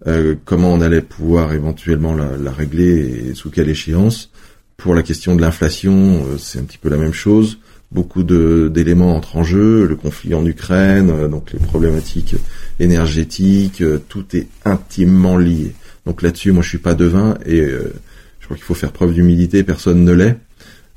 [0.06, 4.30] euh, comment on allait pouvoir éventuellement la, régler et sous quelle échéance.
[4.76, 7.58] Pour la question de l'inflation, euh, c'est un petit peu la même chose.
[7.92, 12.34] Beaucoup d'éléments entrent en jeu, le conflit en Ukraine, euh, donc les problématiques
[12.80, 15.74] énergétiques, tout est intimement lié.
[16.06, 17.64] Donc là-dessus, moi je suis pas devin et
[18.52, 20.36] crois qu'il faut faire preuve d'humilité, personne ne l'est.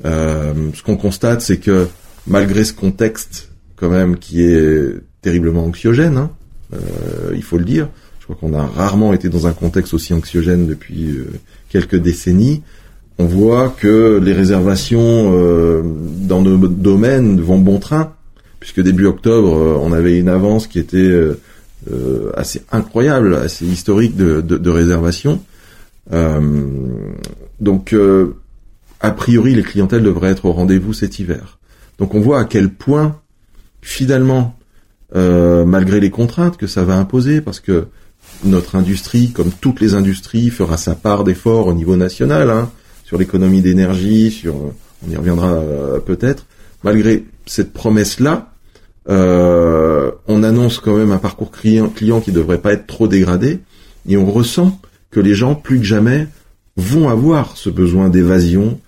[0.03, 1.87] Euh, ce qu'on constate, c'est que
[2.27, 6.31] malgré ce contexte quand même qui est terriblement anxiogène, hein,
[6.73, 7.87] euh, il faut le dire,
[8.19, 11.31] je crois qu'on a rarement été dans un contexte aussi anxiogène depuis euh,
[11.69, 12.61] quelques décennies.
[13.17, 15.31] On voit que les réservations
[16.27, 18.13] dans nos domaines vont bon train,
[18.59, 21.17] puisque début octobre, on avait une avance qui était
[22.35, 25.39] assez incroyable, assez historique de, de, de réservation.
[26.13, 26.39] Euh,
[27.59, 28.35] donc, euh,
[28.99, 31.59] a priori, les clientèles devraient être au rendez-vous cet hiver.
[31.99, 33.19] Donc, on voit à quel point,
[33.81, 34.57] finalement,
[35.15, 37.87] euh, malgré les contraintes que ça va imposer, parce que
[38.43, 42.69] notre industrie, comme toutes les industries, fera sa part d'efforts au niveau national, hein,
[43.03, 46.45] sur l'économie d'énergie, sur, on y reviendra euh, peut-être.
[46.83, 48.51] Malgré cette promesse-là,
[49.07, 53.59] on annonce quand même un parcours client, client qui devrait pas être trop dégradé,
[54.07, 54.79] et on ressent
[55.11, 56.27] que les gens, plus que jamais,
[56.77, 58.79] vont avoir ce besoin d'évasion,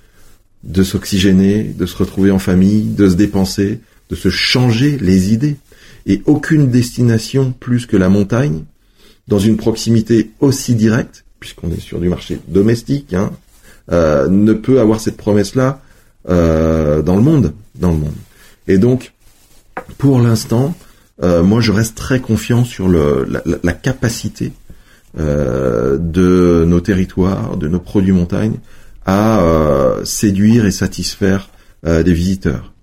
[0.63, 5.55] de s'oxygéner, de se retrouver en famille, de se dépenser, de se changer les idées.
[6.05, 8.63] Et aucune destination plus que la montagne,
[9.27, 13.31] dans une proximité aussi directe, puisqu'on est sur du marché domestique, hein,
[13.91, 15.81] euh, ne peut avoir cette promesse-là
[16.29, 18.15] euh, dans le monde, dans le monde.
[18.67, 19.13] Et donc,
[19.97, 20.75] pour l'instant,
[21.23, 24.51] euh, moi, je reste très confiant sur la capacité
[25.19, 28.59] euh, de nos territoires, de nos produits montagne,
[29.05, 31.49] à euh, séduire et satisfaire
[31.85, 32.73] euh, des visiteurs.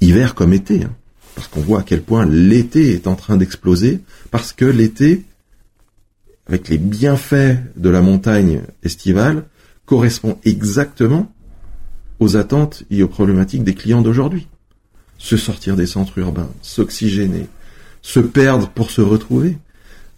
[0.00, 0.92] Hiver comme été, hein,
[1.34, 5.24] parce qu'on voit à quel point l'été est en train d'exploser, parce que l'été,
[6.48, 9.44] avec les bienfaits de la montagne estivale,
[9.86, 11.32] correspond exactement
[12.18, 14.48] aux attentes et aux problématiques des clients d'aujourd'hui.
[15.16, 17.46] Se sortir des centres urbains, s'oxygéner,
[18.02, 19.56] se perdre pour se retrouver,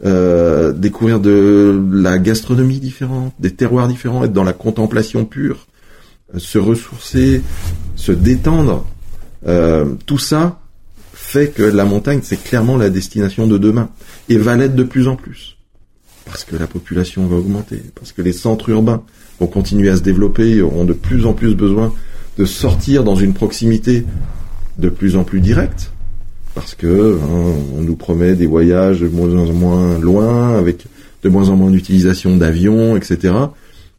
[0.04, 5.68] euh, découvrir de la gastronomie différente, des terroirs différents, être dans la contemplation pure,
[6.34, 7.42] euh, se ressourcer,
[7.94, 8.84] se détendre,
[9.46, 10.58] euh, tout ça
[11.12, 13.90] fait que la montagne, c'est clairement la destination de demain,
[14.28, 15.56] et va l'être de plus en plus.
[16.24, 19.02] Parce que la population va augmenter, parce que les centres urbains
[19.38, 21.94] vont continuer à se développer, et auront de plus en plus besoin
[22.38, 24.04] de sortir dans une proximité
[24.78, 25.91] de plus en plus directe,
[26.54, 30.86] parce que hein, on nous promet des voyages de moins en moins loin, avec
[31.22, 33.34] de moins en moins d'utilisation d'avions, etc.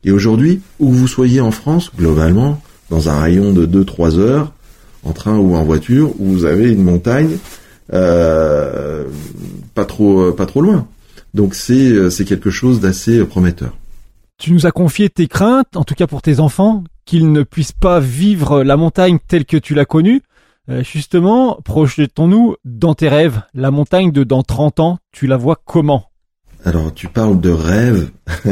[0.04, 4.52] Et aujourd'hui, où vous soyez en France, globalement, dans un rayon de 2-3 heures,
[5.04, 7.38] en train ou en voiture, où vous avez une montagne
[7.92, 9.06] euh,
[9.76, 10.88] pas trop pas trop loin.
[11.34, 13.76] Donc c'est c'est quelque chose d'assez prometteur.
[14.38, 17.72] Tu nous as confié tes craintes, en tout cas pour tes enfants, qu'ils ne puissent
[17.72, 20.22] pas vivre la montagne telle que tu l'as connue.
[20.70, 23.42] Euh, justement, projetons-nous dans tes rêves.
[23.54, 26.10] La montagne de dans 30 ans, tu la vois comment?
[26.64, 28.10] Alors, tu parles de rêve.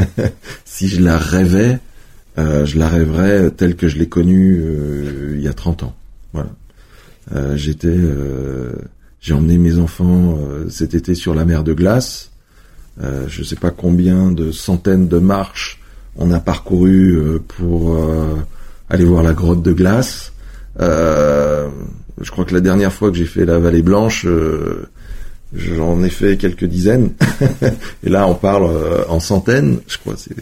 [0.65, 1.79] si je la rêvais,
[2.37, 5.95] euh, je la rêverais telle que je l'ai connue euh, il y a 30 ans.
[6.33, 6.49] Voilà.
[7.55, 7.97] J'étais,
[9.21, 10.37] j'ai emmené mes enfants
[10.69, 12.31] cet été sur la mer de glace.
[12.99, 15.79] Je sais pas combien de centaines de marches
[16.17, 17.97] on a parcouru pour
[18.89, 20.30] aller voir la grotte de glace.
[20.79, 24.25] Je crois que la dernière fois que j'ai fait la vallée blanche,
[25.53, 27.11] j'en ai fait quelques dizaines.
[28.03, 28.69] Et là, on parle
[29.09, 29.79] en centaines.
[29.87, 30.35] Je crois c'est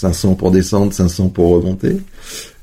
[0.00, 1.98] 500 pour descendre, 500 pour remonter.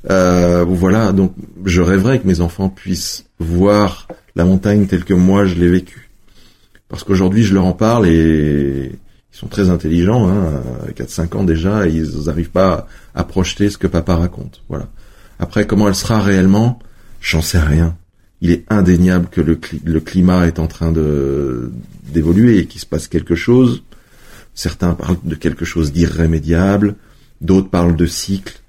[0.09, 1.33] Euh, voilà, donc
[1.65, 6.09] je rêverais que mes enfants puissent voir la montagne telle que moi je l'ai vécue.
[6.89, 10.63] Parce qu'aujourd'hui je leur en parle et ils sont très intelligents, hein,
[10.95, 14.63] 4-5 ans déjà, ils n'arrivent pas à, projeter ce que papa raconte.
[14.69, 14.87] Voilà.
[15.39, 16.79] Après, comment elle sera réellement,
[17.21, 17.95] j'en sais rien.
[18.41, 23.35] Il est indéniable que le, climat est en train d'évoluer et qu'il se passe quelque
[23.35, 23.83] chose.
[24.53, 26.95] Certains parlent de quelque chose d'irrémédiable,
[27.41, 28.59] d'autres parlent de cycles.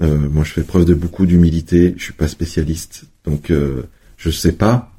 [0.00, 1.94] Euh, moi, je fais preuve de beaucoup d'humilité.
[1.96, 3.82] Je suis pas spécialiste, donc euh,
[4.16, 4.92] je sais pas.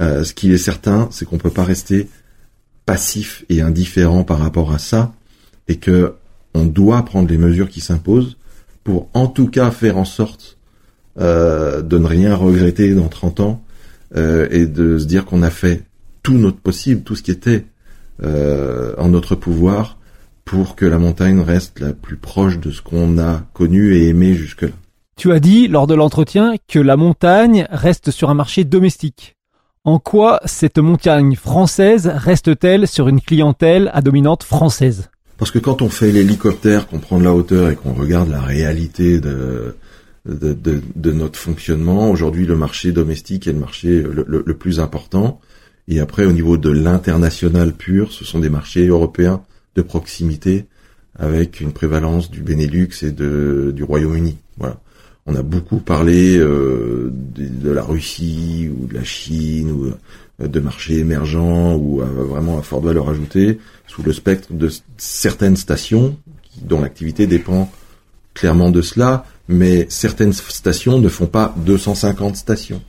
[0.00, 2.08] Euh, ce qui est certain, c'est qu'on peut pas rester
[2.86, 5.14] passif et indifférent par rapport à ça,
[5.68, 6.14] et que
[6.54, 8.36] on doit prendre les mesures qui s'imposent
[8.84, 10.58] pour, en tout cas, faire en sorte
[11.20, 13.62] euh, de ne rien regretter dans 30 ans
[14.16, 15.82] euh, et de se dire qu'on a fait
[16.24, 17.66] tout notre possible, tout ce qui était
[18.22, 19.98] euh, en notre pouvoir
[20.44, 24.34] pour que la montagne reste la plus proche de ce qu'on a connu et aimé
[24.34, 24.72] jusque-là.
[25.16, 29.36] Tu as dit lors de l'entretien que la montagne reste sur un marché domestique.
[29.84, 35.10] En quoi cette montagne française reste-t-elle sur une clientèle à dominante française?
[35.38, 38.40] Parce que quand on fait l'hélicoptère, qu'on prend de la hauteur et qu'on regarde la
[38.40, 39.76] réalité de,
[40.26, 45.40] de, de, notre fonctionnement, aujourd'hui le marché domestique est le marché le, le plus important.
[45.86, 49.42] Et après, au niveau de l'international pur, ce sont des marchés européens
[49.74, 50.66] de proximité
[51.16, 54.38] avec une prévalence du Benelux et de, du Royaume-Uni.
[54.58, 54.80] Voilà.
[55.26, 60.60] On a beaucoup parlé euh, de, la Russie ou de la Chine ou euh, de
[60.60, 66.16] marchés émergents ou vraiment à forte valeur ajoutée sous le spectre de certaines stations
[66.62, 67.70] dont l'activité dépend
[68.34, 72.82] clairement de cela, mais certaines stations ne font pas 250 stations.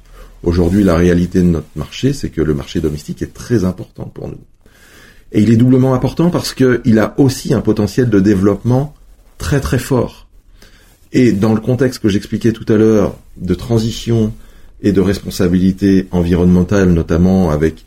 [0.43, 4.27] Aujourd'hui, la réalité de notre marché, c'est que le marché domestique est très important pour
[4.27, 4.39] nous.
[5.31, 8.93] Et il est doublement important parce qu'il a aussi un potentiel de développement
[9.37, 10.27] très très fort.
[11.11, 14.33] Et dans le contexte que j'expliquais tout à l'heure de transition
[14.81, 17.85] et de responsabilité environnementale, notamment avec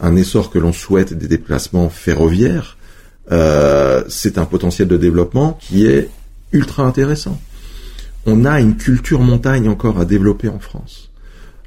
[0.00, 2.76] un essor que l'on souhaite des déplacements ferroviaires,
[3.32, 6.08] euh, c'est un potentiel de développement qui est
[6.52, 7.40] ultra intéressant.
[8.26, 11.10] On a une culture montagne encore à développer en France.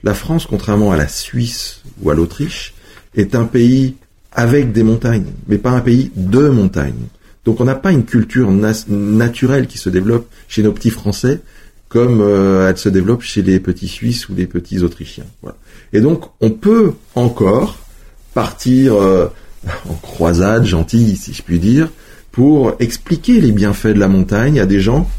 [0.04, 2.74] La France, contrairement à la Suisse ou à l'Autriche,
[3.16, 3.96] est un pays
[4.32, 7.08] avec des montagnes, mais pas un pays de montagnes.
[7.46, 11.40] Donc on n'a pas une culture naturelle qui se développe chez nos petits Français
[11.88, 15.26] comme euh, elle se développe chez les petits Suisses ou les petits Autrichiens.
[15.42, 15.58] Voilà.
[15.92, 17.78] Et donc on peut encore
[18.34, 19.28] partir euh,
[19.90, 21.90] en croisade gentille, si je puis dire,
[22.32, 25.10] pour expliquer les bienfaits de la montagne à des gens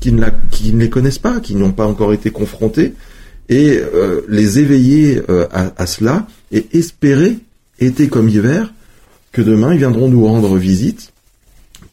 [0.00, 2.94] qui ne, les connaissent pas, qui n'ont pas encore été confrontés,
[3.48, 7.38] et euh, les éveiller à, à, cela et espérer
[7.78, 8.72] été comme hiver,
[9.32, 11.12] que demain ils viendront nous rendre visite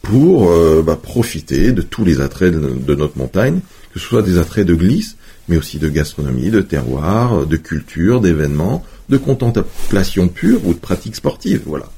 [0.02, 3.60] pour euh, bah, profiter de tous les attraits de, notre montagne,
[3.93, 5.17] que ce soit des attraits de glisse,
[5.48, 11.15] mais aussi de gastronomie, de terroir, de culture, d'événements, de contemplation pure ou de pratique
[11.15, 11.91] sportive, voilà.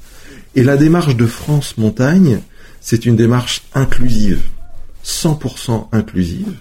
[0.54, 2.40] Et la démarche de France Montagne,
[2.80, 4.40] c'est une démarche inclusive,
[5.04, 6.54] 100% inclusive,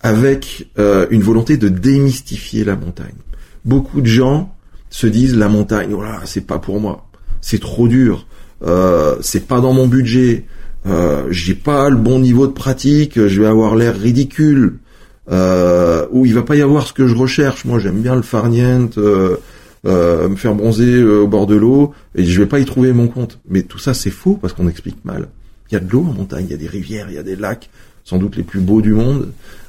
[0.00, 3.14] avec euh, une volonté de démystifier la montagne.
[3.64, 4.54] Beaucoup de gens
[4.88, 7.08] se disent la montagne, voilà, c'est pas pour moi,
[7.40, 8.26] c'est trop dur,
[8.62, 10.46] euh, c'est pas dans mon budget,
[10.86, 14.78] euh, j'ai pas le bon niveau de pratique, je vais avoir l'air ridicule,
[15.30, 17.64] euh, ou il va pas y avoir ce que je recherche.
[17.64, 19.36] Moi, j'aime bien le farniente, euh,
[19.86, 23.08] euh, me faire bronzer au bord de l'eau, et je vais pas y trouver mon
[23.08, 23.38] compte.
[23.48, 25.28] Mais tout ça, c'est faux parce qu'on explique mal.
[25.70, 27.22] Il y a de l'eau en montagne, il y a des rivières, il y a
[27.22, 27.70] des lacs,
[28.04, 29.28] sans doute les plus beaux du monde.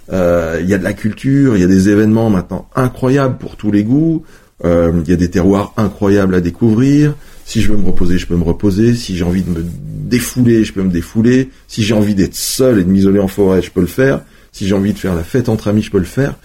[0.10, 3.72] il y a de la culture, il y a des événements maintenant incroyables pour tous
[3.72, 4.24] les goûts.
[4.64, 7.16] Euh, il y a des terroirs incroyables à découvrir.
[7.46, 8.96] Si je veux me reposer, je peux me reposer.
[8.96, 11.50] Si j'ai envie de me défouler, je peux me défouler.
[11.68, 14.22] Si j'ai envie d'être seul et de m'isoler en forêt, je peux le faire.
[14.52, 16.36] Si j'ai envie de faire la fête entre amis, je peux le faire.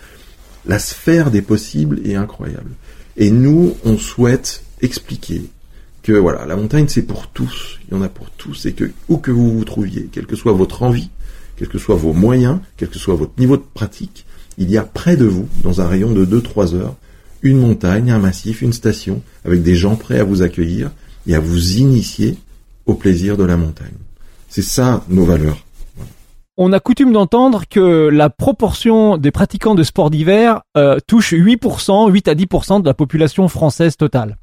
[0.67, 2.71] La sphère des possibles est incroyable.
[3.17, 5.43] Et nous, on souhaite expliquer
[6.07, 8.93] que voilà, la montagne c'est pour tous, il y en a pour tous, et que
[9.09, 11.11] où que vous vous trouviez, quelle que soit votre envie,
[11.57, 14.25] quels que soient vos moyens, quel que soit votre niveau de pratique,
[14.57, 16.95] il y a près de vous, dans un rayon de 2-3 heures,
[17.43, 20.93] une montagne, un massif, une station, avec des gens prêts à vous accueillir
[21.27, 22.39] et à vous initier
[22.87, 23.99] au plaisir de la montagne.
[24.49, 25.65] C'est ça nos valeurs.
[26.57, 32.13] On a coutume d'entendre que la proportion des pratiquants de sport d'hiver euh, touche 8%,
[32.13, 34.37] 8 à 10% de la population française totale.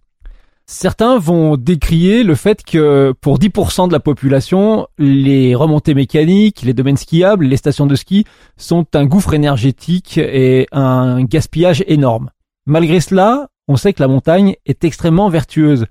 [0.65, 6.73] Certains vont décrier le fait que pour 10% de la population, les remontées mécaniques, les
[6.73, 12.29] domaines skiables, les stations de ski sont un gouffre énergétique et un gaspillage énorme.
[12.65, 15.85] Malgré cela, on sait que la montagne est extrêmement vertueuse.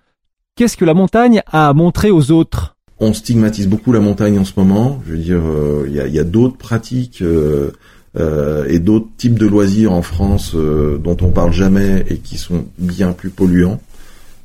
[0.57, 2.77] Qu'est-ce que la montagne a à montrer aux autres?
[2.99, 5.03] On stigmatise beaucoup la montagne en ce moment.
[5.07, 7.73] Je veux dire, euh, il y a, d'autres pratiques euh,
[8.17, 12.65] euh, et d'autres types de loisirs en France dont on parle jamais et qui sont
[12.79, 13.81] bien plus polluants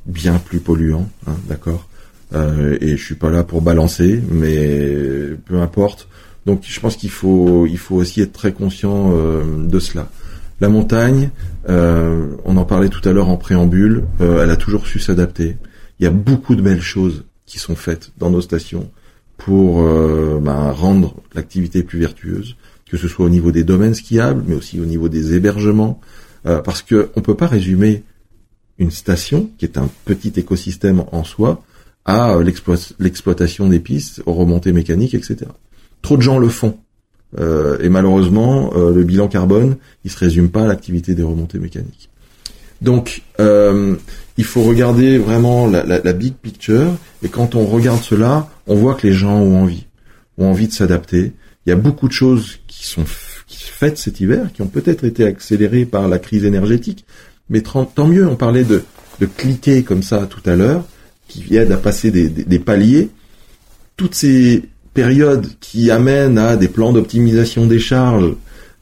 [0.08, 1.86] bien plus polluant, hein, d'accord.
[2.34, 6.08] Euh, et je suis pas là pour balancer, mais peu importe.
[6.46, 10.10] Donc je pense qu'il faut il faut aussi être très conscient euh, de cela.
[10.60, 11.30] La montagne,
[11.68, 15.56] euh, on en parlait tout à l'heure en préambule, elle a toujours su s'adapter.
[16.00, 18.90] Il y a beaucoup de belles choses qui sont faites dans nos stations
[19.36, 19.84] pour
[20.40, 22.56] ben, rendre l'activité plus vertueuse,
[22.90, 26.00] que ce soit au niveau des domaines skiables, mais aussi au niveau des hébergements,
[26.42, 28.02] parce que on peut pas résumer
[28.78, 31.62] une station, qui est un petit écosystème en soi,
[32.04, 32.44] à euh,
[32.98, 35.46] l'exploitation des pistes, aux remontées mécaniques, etc.
[36.02, 36.78] Trop de gens le font.
[37.38, 41.58] Euh, et malheureusement, euh, le bilan carbone, il se résume pas à l'activité des remontées
[41.58, 42.08] mécaniques.
[42.80, 46.96] Donc, il faut regarder vraiment la, la, big picture.
[47.24, 49.86] Et quand on regarde cela, on voit que les gens ont envie,
[50.38, 51.32] ont envie de s'adapter.
[51.66, 53.04] Il y a beaucoup de choses qui sont
[53.68, 57.04] faites cet hiver, qui ont peut-être été accélérées par la crise énergétique,
[57.50, 58.82] mais tant mieux, on parlait de,
[59.20, 60.84] de cliquer comme ça tout à l'heure,
[61.28, 63.10] qui aide à passer des, des, paliers.
[63.96, 68.34] Toutes ces périodes qui amènent à des plans d'optimisation des charges,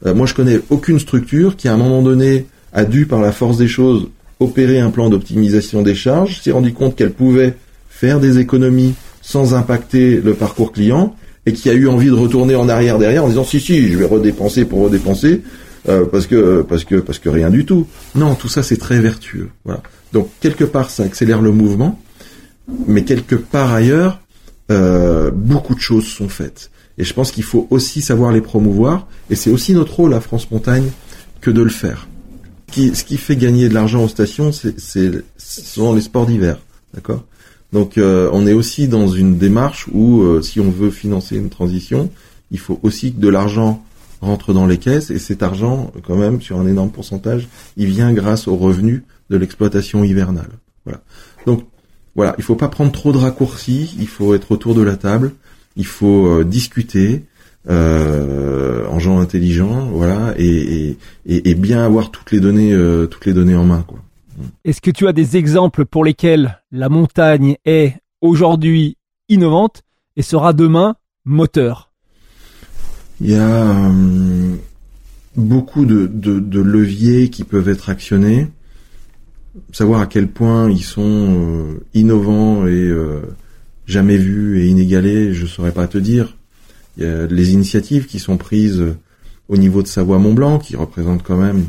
[0.05, 3.31] euh, moi je connais aucune structure qui à un moment donné a dû par la
[3.31, 4.07] force des choses
[4.39, 7.55] opérer un plan d'optimisation des charges, s'est rendu compte qu'elle pouvait
[7.89, 11.15] faire des économies sans impacter le parcours client
[11.45, 13.97] et qui a eu envie de retourner en arrière derrière en disant si si je
[13.97, 15.41] vais redépenser pour redépenser
[15.89, 17.87] euh, parce que parce que parce que rien du tout.
[18.15, 19.49] Non, tout ça c'est très vertueux.
[19.65, 19.81] Voilà.
[20.13, 21.99] Donc quelque part ça accélère le mouvement,
[22.87, 24.19] mais quelque part ailleurs
[24.69, 26.71] euh, beaucoup de choses sont faites.
[26.97, 30.19] Et je pense qu'il faut aussi savoir les promouvoir, et c'est aussi notre rôle à
[30.19, 30.89] France Montagne
[31.41, 32.07] que de le faire.
[32.69, 36.01] Ce qui, ce qui fait gagner de l'argent aux stations, c'est, c'est, ce sont les
[36.01, 36.59] sports d'hiver,
[36.93, 37.23] d'accord?
[37.71, 41.49] Donc euh, on est aussi dans une démarche où euh, si on veut financer une
[41.49, 42.09] transition,
[42.51, 43.83] il faut aussi que de l'argent
[44.21, 48.13] rentre dans les caisses et cet argent, quand même, sur un énorme pourcentage, il vient
[48.13, 50.49] grâce aux revenus de l'exploitation hivernale.
[50.85, 51.01] Voilà.
[51.45, 51.65] Donc
[52.15, 55.33] voilà, il faut pas prendre trop de raccourcis, il faut être autour de la table,
[55.75, 57.25] il faut euh, discuter
[57.69, 63.33] euh, en gens intelligents, voilà, et, et, bien avoir toutes les données, euh, toutes les
[63.33, 63.83] données en main.
[63.85, 63.99] Quoi.
[64.63, 68.97] Est-ce que tu as des exemples pour lesquels la montagne est aujourd'hui
[69.29, 69.83] innovante
[70.15, 70.95] et sera demain
[71.25, 71.86] moteur?
[73.19, 74.55] Il y a euh,
[75.35, 78.47] beaucoup de, de, leviers qui peuvent être actionnés.
[79.71, 83.21] Savoir à quel point ils sont euh, innovants et euh,
[83.87, 86.37] jamais vus et inégalés, je saurais pas te dire.
[86.97, 88.83] Il y a les initiatives qui sont prises
[89.49, 91.65] au niveau de Savoie-Mont-Blanc, qui représente quand même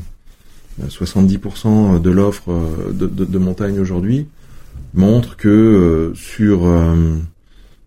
[0.87, 2.51] 70% de l'offre
[2.93, 4.27] de, de, de, montagne aujourd'hui,
[4.95, 6.67] montrent que sur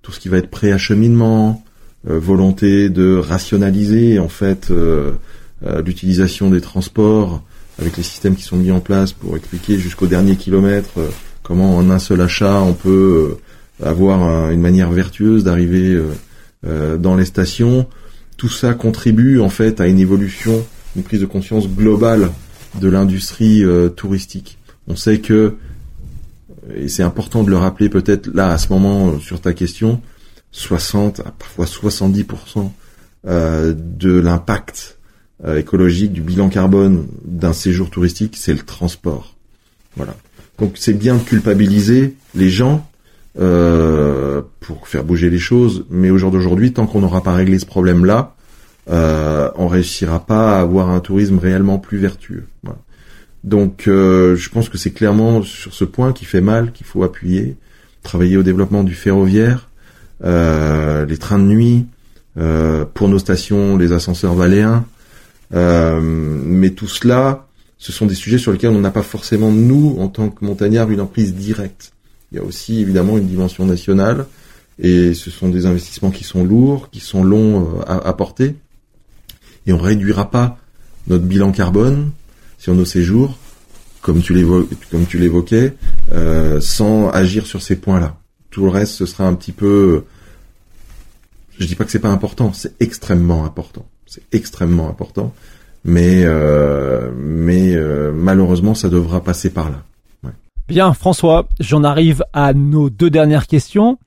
[0.01, 1.70] tout ce qui va être préacheminement, euh,
[2.03, 5.11] volonté de rationaliser en fait euh,
[5.65, 7.43] euh, l'utilisation des transports
[7.79, 10.91] avec les systèmes qui sont mis en place pour expliquer jusqu'au dernier kilomètre
[11.43, 13.37] comment en un seul achat on peut
[13.83, 15.99] avoir une manière vertueuse d'arriver
[16.63, 17.87] dans les stations.
[18.37, 20.63] Tout ça contribue en fait à une évolution,
[20.95, 22.29] une prise de conscience globale
[22.79, 23.63] de l'industrie
[23.95, 24.59] touristique.
[24.87, 25.55] On sait que,
[26.75, 30.01] et c'est important de le rappeler peut-être là à ce moment sur ta question,
[30.51, 32.71] 60, parfois 70%
[33.27, 34.97] euh, de l'impact
[35.45, 39.35] euh, écologique, du bilan carbone d'un séjour touristique, c'est le transport.
[39.95, 40.15] Voilà.
[40.59, 42.87] Donc c'est bien de culpabiliser les gens
[43.39, 47.59] euh, pour faire bouger les choses, mais au jour d'aujourd'hui, tant qu'on n'aura pas réglé
[47.59, 48.35] ce problème-là,
[48.87, 52.45] on réussira pas à avoir un tourisme réellement plus vertueux.
[53.45, 57.55] Donc je pense que c'est clairement sur ce point qui fait mal qu'il faut appuyer,
[58.03, 59.69] travailler au développement du ferroviaire,
[60.23, 61.85] les trains de nuit,
[62.37, 64.85] euh, pour nos stations, les ascenseurs valéens.
[65.53, 67.47] Euh, mais tout cela,
[67.77, 70.89] ce sont des sujets sur lesquels on n'a pas forcément, nous, en tant que montagnards,
[70.91, 71.91] une emprise directe.
[72.31, 74.25] Il y a aussi évidemment une dimension nationale,
[74.79, 78.55] et ce sont des investissements qui sont lourds, qui sont longs à, à porter,
[79.67, 80.57] et on réduira pas
[81.07, 82.11] notre bilan carbone
[82.57, 83.37] sur nos séjours
[84.01, 85.73] comme tu l'évoquais, comme tu l'évoquais,
[86.11, 88.17] euh, sans agir sur ces points-là.
[88.51, 90.05] Tout le reste, ce sera un petit peu.
[91.57, 93.85] Je dis pas que c'est pas important, c'est extrêmement important.
[94.05, 95.33] C'est extrêmement important,
[95.85, 99.83] mais euh, mais euh, malheureusement, ça devra passer par là.
[100.67, 103.97] Bien, François, j'en arrive à nos deux dernières questions.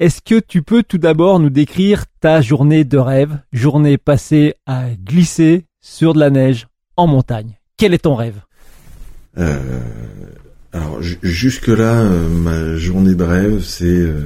[0.00, 4.86] Est-ce que tu peux tout d'abord nous décrire ta journée de rêve, journée passée à
[4.90, 7.58] glisser sur de la neige en montagne?
[7.76, 8.40] Quel est ton rêve?
[9.38, 9.58] Euh,
[10.72, 14.22] alors jusque là, euh, ma journée de rêve, c'est euh,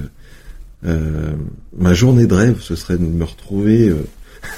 [0.86, 1.32] euh,
[1.76, 3.92] ma journée de rêve, ce serait de me retrouver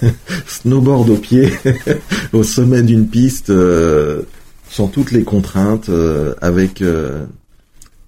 [0.47, 1.51] snowboard au pied
[2.35, 3.51] au sommet d'une piste
[4.71, 5.91] sans toutes les contraintes,
[6.43, 6.85] avec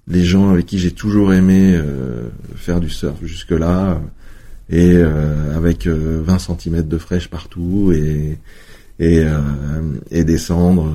[0.07, 1.79] les gens avec qui j'ai toujours aimé
[2.55, 3.99] faire du surf jusque là,
[4.69, 4.95] et
[5.55, 8.37] avec 20 cm de fraîche partout et
[10.11, 10.93] descendre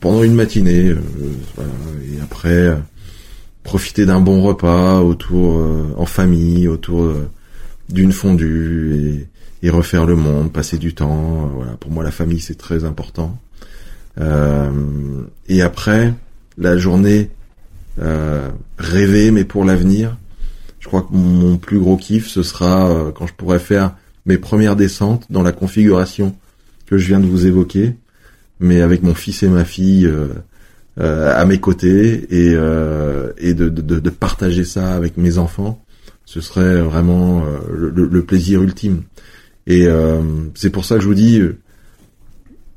[0.00, 0.88] pendant une matinée.
[0.88, 0.96] Euh,
[1.58, 2.76] et après, euh,
[3.62, 7.14] profiter d'un bon repas autour, euh, en famille, autour
[7.88, 9.26] d'une fondue
[9.62, 11.50] et, et, refaire le monde, passer du temps.
[11.54, 13.38] voilà, pour moi, la famille c'est très important.
[15.48, 16.14] et après,
[16.58, 17.30] la journée
[18.78, 20.16] rêver, mais pour l'avenir.
[20.80, 24.76] Je crois que mon plus gros kiff, ce sera quand je pourrai faire mes premières
[24.76, 26.36] descentes dans la configuration
[26.86, 27.96] que je viens de vous évoquer
[28.60, 30.28] mais avec mon fils et ma fille euh,
[31.00, 35.84] euh, à mes côtés et, euh, et de, de, de, partager ça avec mes enfants,
[36.24, 39.02] ce serait vraiment le, le, plaisir ultime.
[39.66, 39.86] Et
[40.54, 41.40] c'est pour ça que je vous dis,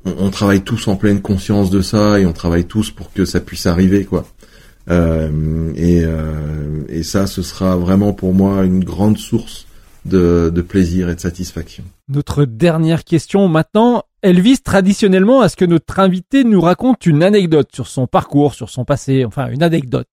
[0.04, 3.24] on, on, travaille tous en pleine conscience de ça et on travaille tous pour que
[3.24, 4.26] ça puisse arriver, quoi.
[4.88, 6.04] et,
[6.88, 9.66] et ça, ce sera vraiment pour moi une grande source
[10.04, 11.84] de, de plaisir et de satisfaction.
[12.08, 17.22] Notre dernière question maintenant, elle vise traditionnellement à ce que notre invité nous raconte une
[17.22, 20.08] anecdote sur son parcours, sur son passé, enfin une anecdote.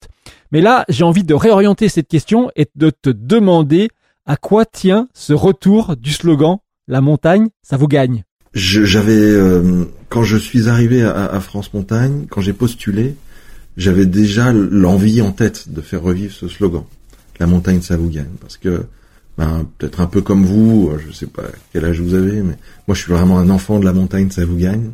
[0.52, 3.90] Mais là, j'ai envie de réorienter cette question et de te demander
[4.26, 10.24] à quoi tient ce retour du slogan La montagne, ça vous gagne J'avais, euh, quand
[10.24, 13.16] je suis arrivé à, à France Montagne, quand j'ai postulé,
[13.76, 16.84] j'avais déjà l'envie en tête de faire revivre ce slogan.
[17.40, 18.34] La montagne, ça vous gagne.
[18.42, 18.86] Parce que
[19.38, 22.58] ben, peut-être un peu comme vous, je sais pas quel âge vous avez, mais
[22.88, 24.92] moi je suis vraiment un enfant de la montagne, ça vous gagne.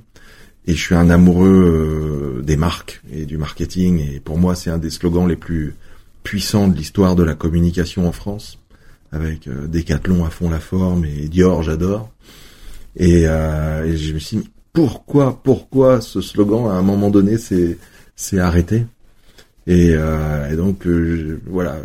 [0.66, 4.00] Et je suis un amoureux euh, des marques et du marketing.
[4.00, 5.76] Et pour moi, c'est un des slogans les plus
[6.24, 8.58] puissants de l'histoire de la communication en France,
[9.12, 12.10] avec euh, Decathlon à fond la forme et Dior, j'adore.
[12.96, 17.38] Et, euh, et, je me suis dit, pourquoi, pourquoi ce slogan à un moment donné
[17.38, 18.86] s'est arrêté?
[19.68, 20.88] Et, euh, et donc
[21.46, 21.78] voilà,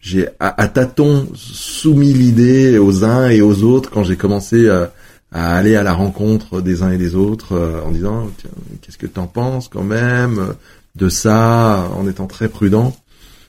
[0.00, 4.92] j'ai à, tâtons soumis l'idée aux uns et aux autres quand j'ai commencé à,
[5.30, 8.30] à, aller à la rencontre des uns et des autres euh, en disant
[8.80, 10.54] qu'est-ce que t'en penses quand même
[10.96, 12.96] de ça en étant très prudent.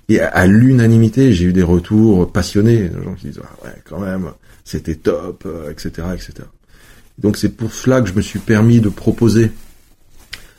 [0.10, 4.00] Et à, l'unanimité j'ai eu des retours passionnés de gens qui disent ah ouais quand
[4.00, 4.32] même
[4.66, 6.34] c'était top etc euh, etc
[7.18, 9.52] donc c'est pour cela que je me suis permis de proposer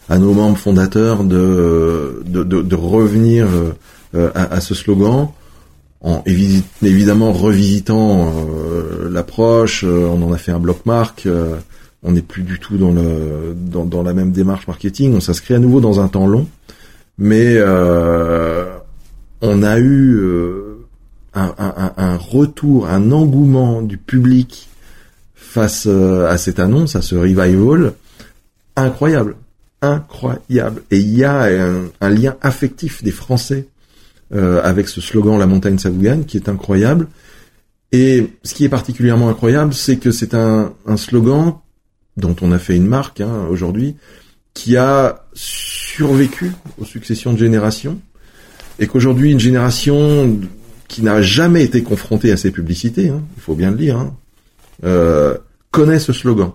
[0.08, 3.46] à nos membres fondateurs de de, de, de revenir
[4.14, 5.28] euh, à, à, ce slogan
[6.02, 11.56] en évidemment revisitant euh, l'approche, euh, on en a fait un bloc marque, euh,
[12.02, 15.54] on n'est plus du tout dans le dans, dans, la même démarche marketing, on s'inscrit
[15.54, 16.48] à nouveau dans un temps long,
[17.18, 17.62] mais
[19.44, 20.20] on a eu
[21.34, 24.68] un, un, un, retour, un engouement du public
[25.34, 27.92] face à cette annonce, à ce revival,
[28.74, 29.36] incroyable,
[29.80, 31.48] incroyable, et il y a
[32.00, 33.68] un lien affectif des Français
[34.34, 37.08] euh, avec ce slogan La montagne gagne, qui est incroyable.
[37.92, 41.56] Et ce qui est particulièrement incroyable, c'est que c'est un, un, slogan
[42.16, 43.96] dont on a fait une marque hein, aujourd'hui,
[44.54, 48.00] qui a survécu aux successions de générations,
[48.78, 50.38] et qu'aujourd'hui une génération
[50.88, 54.14] qui n'a jamais été confrontée à ces publicités, hein, il faut bien le dire, hein,
[54.84, 55.36] euh,
[55.70, 56.52] connaît ce slogan.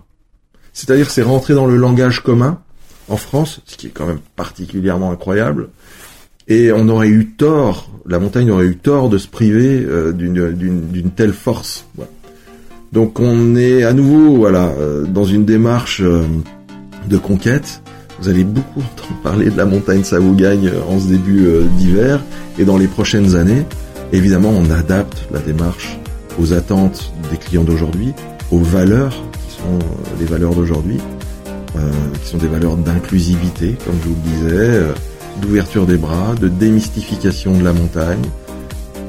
[0.74, 2.62] C'est-à-dire c'est rentré dans le langage commun
[3.10, 5.70] en France, ce qui est quand même particulièrement incroyable,
[6.48, 11.12] et on aurait eu tort, la montagne aurait eu tort de se priver euh, d'une
[11.16, 11.86] telle force.
[12.94, 16.24] Donc on est à nouveau voilà euh, dans une démarche euh,
[17.10, 17.82] de conquête.
[18.22, 22.22] Vous allez beaucoup entendre parler de la montagne, ça vous gagne en ce début d'hiver
[22.58, 23.66] et dans les prochaines années.
[24.14, 25.98] Évidemment, on adapte la démarche
[26.40, 28.14] aux attentes des clients d'aujourd'hui,
[28.52, 29.80] aux valeurs qui sont
[30.18, 30.98] les valeurs d'aujourd'hui,
[31.74, 34.82] qui sont des valeurs d'inclusivité, comme je vous le disais
[35.42, 38.22] d'ouverture des bras, de démystification de la montagne,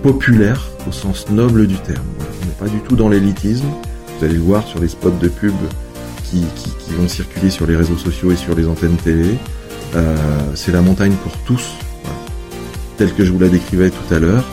[0.03, 2.05] populaire au sens noble du terme.
[2.21, 3.67] on n'est pas du tout dans l'élitisme.
[4.19, 5.55] Vous allez le voir sur les spots de pub,
[6.31, 6.45] qui,
[6.97, 9.35] vont circuler sur les réseaux sociaux et sur les antennes télé.
[9.95, 10.17] Euh,
[10.55, 11.75] c'est la montagne pour tous,
[12.97, 14.45] telle que je vous la décrivais tout à l'heure.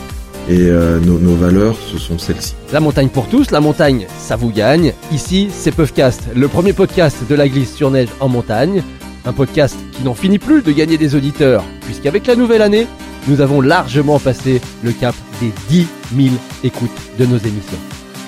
[0.48, 2.54] Et euh, nos, nos valeurs, ce sont celles-ci.
[2.72, 4.92] La montagne pour tous, la montagne, ça vous gagne.
[5.10, 8.84] Ici, c'est Puffcast, le premier podcast de la glisse sur neige en montagne.
[9.26, 12.86] Un podcast qui n'en finit plus de gagner des auditeurs, puisqu'avec la nouvelle année,
[13.26, 17.78] nous avons largement passé le cap des 10 000 écoutes de nos émissions.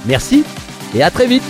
[0.07, 0.45] Merci
[0.95, 1.45] et à très vite